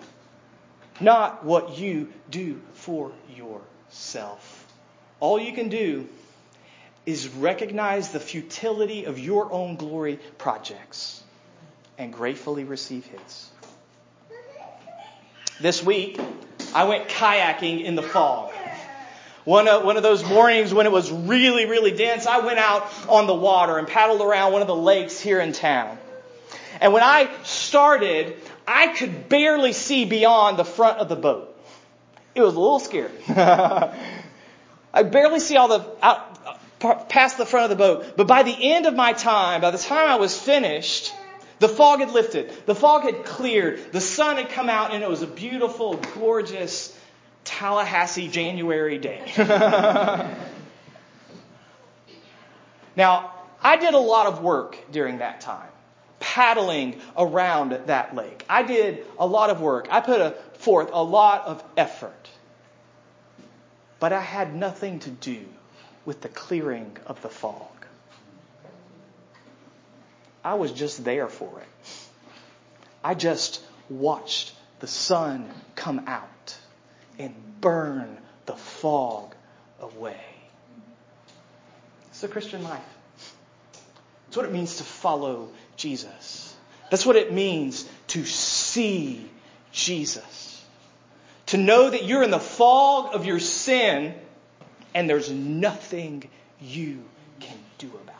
not 1.02 1.44
what 1.44 1.78
you 1.78 2.08
do 2.32 2.62
for 2.72 3.12
yourself. 3.36 4.66
All 5.20 5.38
you 5.38 5.52
can 5.52 5.68
do 5.68 6.08
is 7.06 7.28
recognize 7.28 8.14
the 8.14 8.22
futility 8.22 9.04
of 9.04 9.20
your 9.20 9.52
own 9.52 9.76
glory 9.76 10.22
projects 10.38 11.22
and 11.98 12.14
gratefully 12.14 12.64
receive 12.64 13.06
His. 13.08 13.50
This 15.60 15.84
week, 15.84 16.18
I 16.74 16.86
went 16.86 17.08
kayaking 17.08 17.84
in 17.84 17.96
the 17.96 18.04
fog. 18.04 18.52
One 19.44 19.68
of, 19.68 19.84
one 19.84 19.96
of 19.96 20.04
those 20.04 20.28
mornings 20.28 20.74
when 20.74 20.88
it 20.88 20.92
was 20.92 21.12
really, 21.12 21.66
really 21.66 21.92
dense, 21.92 22.26
I 22.26 22.40
went 22.40 22.58
out 22.58 22.92
on 23.08 23.28
the 23.28 23.36
water 23.36 23.78
and 23.78 23.88
paddled 23.88 24.22
around 24.22 24.54
one 24.54 24.62
of 24.62 24.68
the 24.68 24.76
lakes 24.76 25.20
here 25.20 25.40
in 25.40 25.54
town. 25.54 25.98
And 26.82 26.94
when 26.94 27.04
I 27.04 27.30
started, 27.44 28.36
I 28.68 28.88
could 28.88 29.30
barely 29.30 29.74
see 29.74 30.06
beyond 30.06 30.58
the 30.58 30.66
front 30.66 30.98
of 30.98 31.10
the 31.10 31.16
boat. 31.16 31.56
It 32.34 32.42
was 32.42 32.56
a 32.56 32.60
little 32.60 32.80
scary. 32.80 33.12
I 33.30 35.04
barely 35.04 35.40
see 35.40 35.58
all 35.58 35.68
the 35.68 35.86
out, 36.02 37.10
past 37.10 37.38
the 37.38 37.46
front 37.46 37.72
of 37.72 37.78
the 37.78 37.84
boat. 37.84 38.18
But 38.18 38.28
by 38.28 38.44
the 38.44 38.56
end 38.74 38.88
of 38.88 38.96
my 38.96 39.14
time, 39.14 39.62
by 39.62 39.72
the 39.72 39.78
time 39.78 40.10
I 40.10 40.16
was 40.16 40.38
finished, 40.40 41.14
the 41.60 41.70
fog 41.70 42.00
had 42.00 42.12
lifted. 42.12 42.52
The 42.66 42.76
fog 42.76 43.04
had 43.04 43.24
cleared. 43.24 43.92
The 43.92 44.02
sun 44.02 44.38
had 44.38 44.50
come 44.50 44.70
out, 44.70 44.94
and 44.94 45.04
it 45.04 45.10
was 45.10 45.22
a 45.22 45.28
beautiful, 45.28 45.96
gorgeous 46.16 46.98
Tallahassee 47.46 48.28
January 48.28 48.98
day. 48.98 49.22
now, 52.96 53.32
I 53.62 53.78
did 53.78 53.94
a 53.94 54.00
lot 54.00 54.28
of 54.28 54.42
work 54.42 54.78
during 54.92 55.20
that 55.20 55.42
time, 55.42 55.70
paddling 56.20 57.00
around 57.18 57.72
that 57.88 58.16
lake. 58.16 58.44
I 58.50 58.64
did 58.64 59.06
a 59.18 59.26
lot 59.26 59.50
of 59.50 59.62
work. 59.62 59.88
I 59.90 60.02
put 60.02 60.20
a, 60.20 60.32
forth 60.58 60.90
a 60.92 61.04
lot 61.04 61.46
of 61.46 61.64
effort. 61.78 62.30
But 64.00 64.12
I 64.12 64.20
had 64.20 64.54
nothing 64.56 65.00
to 65.00 65.10
do 65.10 65.46
with 66.04 66.22
the 66.22 66.30
clearing 66.30 66.98
of 67.06 67.22
the 67.22 67.30
fog. 67.30 67.75
I 70.46 70.54
was 70.54 70.72
just 70.72 71.04
there 71.04 71.28
for 71.28 71.60
it. 71.60 71.68
I 73.04 73.16
just 73.16 73.64
watched 73.90 74.54
the 74.80 74.86
sun 74.86 75.50
come 75.76 76.04
out 76.06 76.56
and 77.18 77.34
burn 77.62 78.20
the 78.46 78.54
fog 78.54 79.34
away. 79.82 80.22
It's 82.10 82.22
the 82.22 82.28
Christian 82.28 82.64
life. 82.64 82.80
It's 84.28 84.38
what 84.38 84.46
it 84.46 84.54
means 84.54 84.78
to 84.78 84.84
follow 84.84 85.50
Jesus. 85.78 86.56
That's 86.92 87.08
what 87.08 87.16
it 87.16 87.34
means 87.34 87.90
to 88.10 88.24
see 88.24 89.28
Jesus. 89.72 90.64
To 91.48 91.58
know 91.58 91.90
that 91.90 92.06
you're 92.06 92.22
in 92.22 92.30
the 92.30 92.40
fog 92.40 93.16
of 93.16 93.26
your 93.26 93.40
sin 93.40 94.14
and 94.94 95.10
there's 95.10 95.32
nothing 95.32 96.30
you 96.62 97.04
can 97.40 97.58
do 97.80 97.88
about 97.88 98.10
it. 98.10 98.15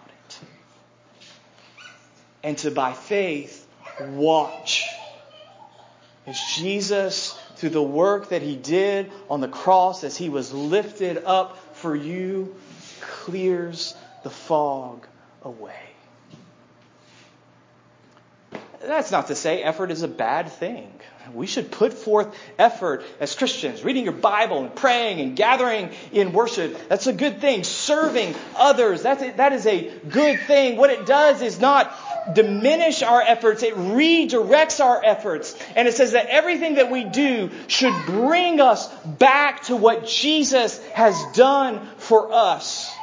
And 2.46 2.56
to, 2.60 2.70
by 2.70 2.94
faith, 2.94 3.68
watch 4.00 4.96
as 6.28 6.40
Jesus, 6.40 7.36
through 7.56 7.72
the 7.72 7.82
work 7.82 8.30
that 8.30 8.44
he 8.44 8.56
did 8.56 9.12
on 9.32 9.42
the 9.42 9.48
cross, 9.48 10.04
as 10.04 10.16
he 10.16 10.30
was 10.30 10.54
lifted 10.54 11.24
up 11.26 11.58
for 11.74 11.96
you, 11.96 12.56
clears 13.02 13.96
the 14.22 14.30
fog 14.30 15.08
away. 15.42 15.95
That's 18.88 19.12
not 19.12 19.28
to 19.28 19.36
say 19.36 19.64
effort 19.64 19.92
is 19.92 20.02
a 20.02 20.08
bad 20.08 20.50
thing. 20.50 20.92
We 21.34 21.48
should 21.48 21.72
put 21.72 21.94
forth 21.94 22.36
effort 22.60 23.04
as 23.20 23.34
Christians, 23.36 23.84
reading 23.84 24.04
your 24.04 24.14
Bible 24.14 24.64
and 24.64 24.76
praying 24.76 25.20
and 25.22 25.36
gathering 25.36 25.90
in 26.12 26.34
worship. 26.34 26.88
That's 26.88 27.08
a 27.08 27.14
good 27.14 27.42
thing. 27.42 27.64
Serving 27.64 28.36
others, 28.56 29.02
that's 29.02 29.24
a, 29.24 29.32
that 29.32 29.54
is 29.54 29.66
a 29.66 29.92
good 30.08 30.40
thing. 30.42 30.78
What 30.78 30.92
it 30.92 31.06
does 31.06 31.42
is 31.42 31.60
not 31.60 31.92
diminish 32.34 33.02
our 33.02 33.22
efforts, 33.22 33.64
it 33.64 33.76
redirects 33.76 34.84
our 34.84 35.04
efforts. 35.04 35.58
And 35.76 35.88
it 35.88 35.96
says 35.96 36.12
that 36.12 36.28
everything 36.28 36.76
that 36.76 36.92
we 36.92 37.04
do 37.04 37.50
should 37.68 37.94
bring 38.06 38.60
us 38.62 38.88
back 39.06 39.64
to 39.64 39.76
what 39.76 40.06
Jesus 40.06 40.84
has 40.90 41.16
done 41.34 41.88
for 41.98 42.32
us. 42.32 42.95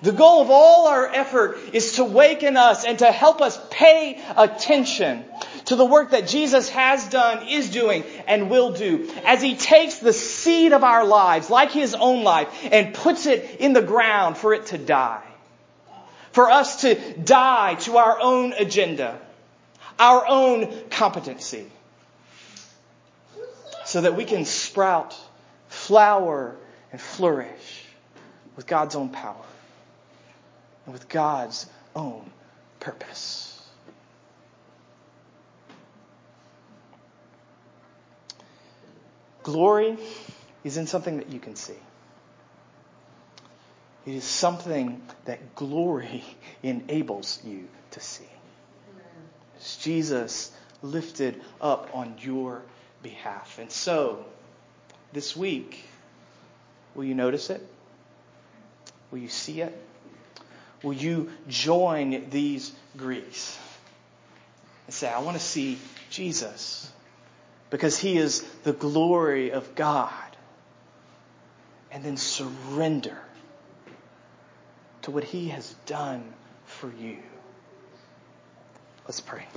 The 0.00 0.12
goal 0.12 0.42
of 0.42 0.50
all 0.50 0.86
our 0.86 1.06
effort 1.06 1.58
is 1.72 1.94
to 1.94 2.04
waken 2.04 2.56
us 2.56 2.84
and 2.84 3.00
to 3.00 3.10
help 3.10 3.40
us 3.40 3.58
pay 3.70 4.22
attention 4.36 5.24
to 5.66 5.76
the 5.76 5.84
work 5.84 6.10
that 6.10 6.28
Jesus 6.28 6.68
has 6.68 7.08
done, 7.08 7.48
is 7.48 7.70
doing, 7.70 8.04
and 8.26 8.48
will 8.48 8.72
do. 8.72 9.10
As 9.24 9.42
He 9.42 9.56
takes 9.56 9.96
the 9.98 10.12
seed 10.12 10.72
of 10.72 10.84
our 10.84 11.04
lives, 11.04 11.50
like 11.50 11.72
His 11.72 11.94
own 11.94 12.22
life, 12.22 12.48
and 12.70 12.94
puts 12.94 13.26
it 13.26 13.56
in 13.58 13.72
the 13.72 13.82
ground 13.82 14.36
for 14.36 14.54
it 14.54 14.66
to 14.66 14.78
die. 14.78 15.24
For 16.30 16.48
us 16.48 16.82
to 16.82 16.94
die 17.18 17.74
to 17.80 17.96
our 17.96 18.20
own 18.20 18.52
agenda, 18.52 19.18
our 19.98 20.24
own 20.28 20.72
competency, 20.90 21.66
so 23.84 24.02
that 24.02 24.14
we 24.14 24.24
can 24.24 24.44
sprout, 24.44 25.16
flower, 25.68 26.54
and 26.92 27.00
flourish 27.00 27.84
with 28.54 28.66
God's 28.66 28.94
own 28.94 29.08
power 29.08 29.44
and 30.88 30.94
with 30.94 31.06
God's 31.10 31.66
own 31.94 32.30
purpose. 32.80 33.62
Glory 39.42 39.98
is 40.64 40.78
in 40.78 40.86
something 40.86 41.18
that 41.18 41.28
you 41.28 41.40
can 41.40 41.56
see. 41.56 41.74
It 44.06 44.14
is 44.14 44.24
something 44.24 45.02
that 45.26 45.54
glory 45.54 46.24
enables 46.62 47.44
you 47.44 47.68
to 47.90 48.00
see. 48.00 48.24
It's 49.56 49.76
Jesus 49.76 50.50
lifted 50.80 51.42
up 51.60 51.90
on 51.92 52.14
your 52.20 52.62
behalf. 53.02 53.58
And 53.58 53.70
so, 53.70 54.24
this 55.12 55.36
week, 55.36 55.84
will 56.94 57.04
you 57.04 57.14
notice 57.14 57.50
it? 57.50 57.60
Will 59.10 59.18
you 59.18 59.28
see 59.28 59.60
it? 59.60 59.84
Will 60.82 60.92
you 60.92 61.30
join 61.48 62.30
these 62.30 62.72
Greeks 62.96 63.58
and 64.86 64.94
say, 64.94 65.08
I 65.08 65.20
want 65.20 65.36
to 65.36 65.42
see 65.42 65.78
Jesus 66.10 66.90
because 67.70 67.98
he 67.98 68.16
is 68.16 68.42
the 68.62 68.72
glory 68.72 69.50
of 69.50 69.74
God? 69.74 70.12
And 71.90 72.04
then 72.04 72.16
surrender 72.16 73.18
to 75.02 75.10
what 75.10 75.24
he 75.24 75.48
has 75.48 75.74
done 75.86 76.22
for 76.66 76.92
you. 77.00 77.16
Let's 79.06 79.20
pray. 79.20 79.46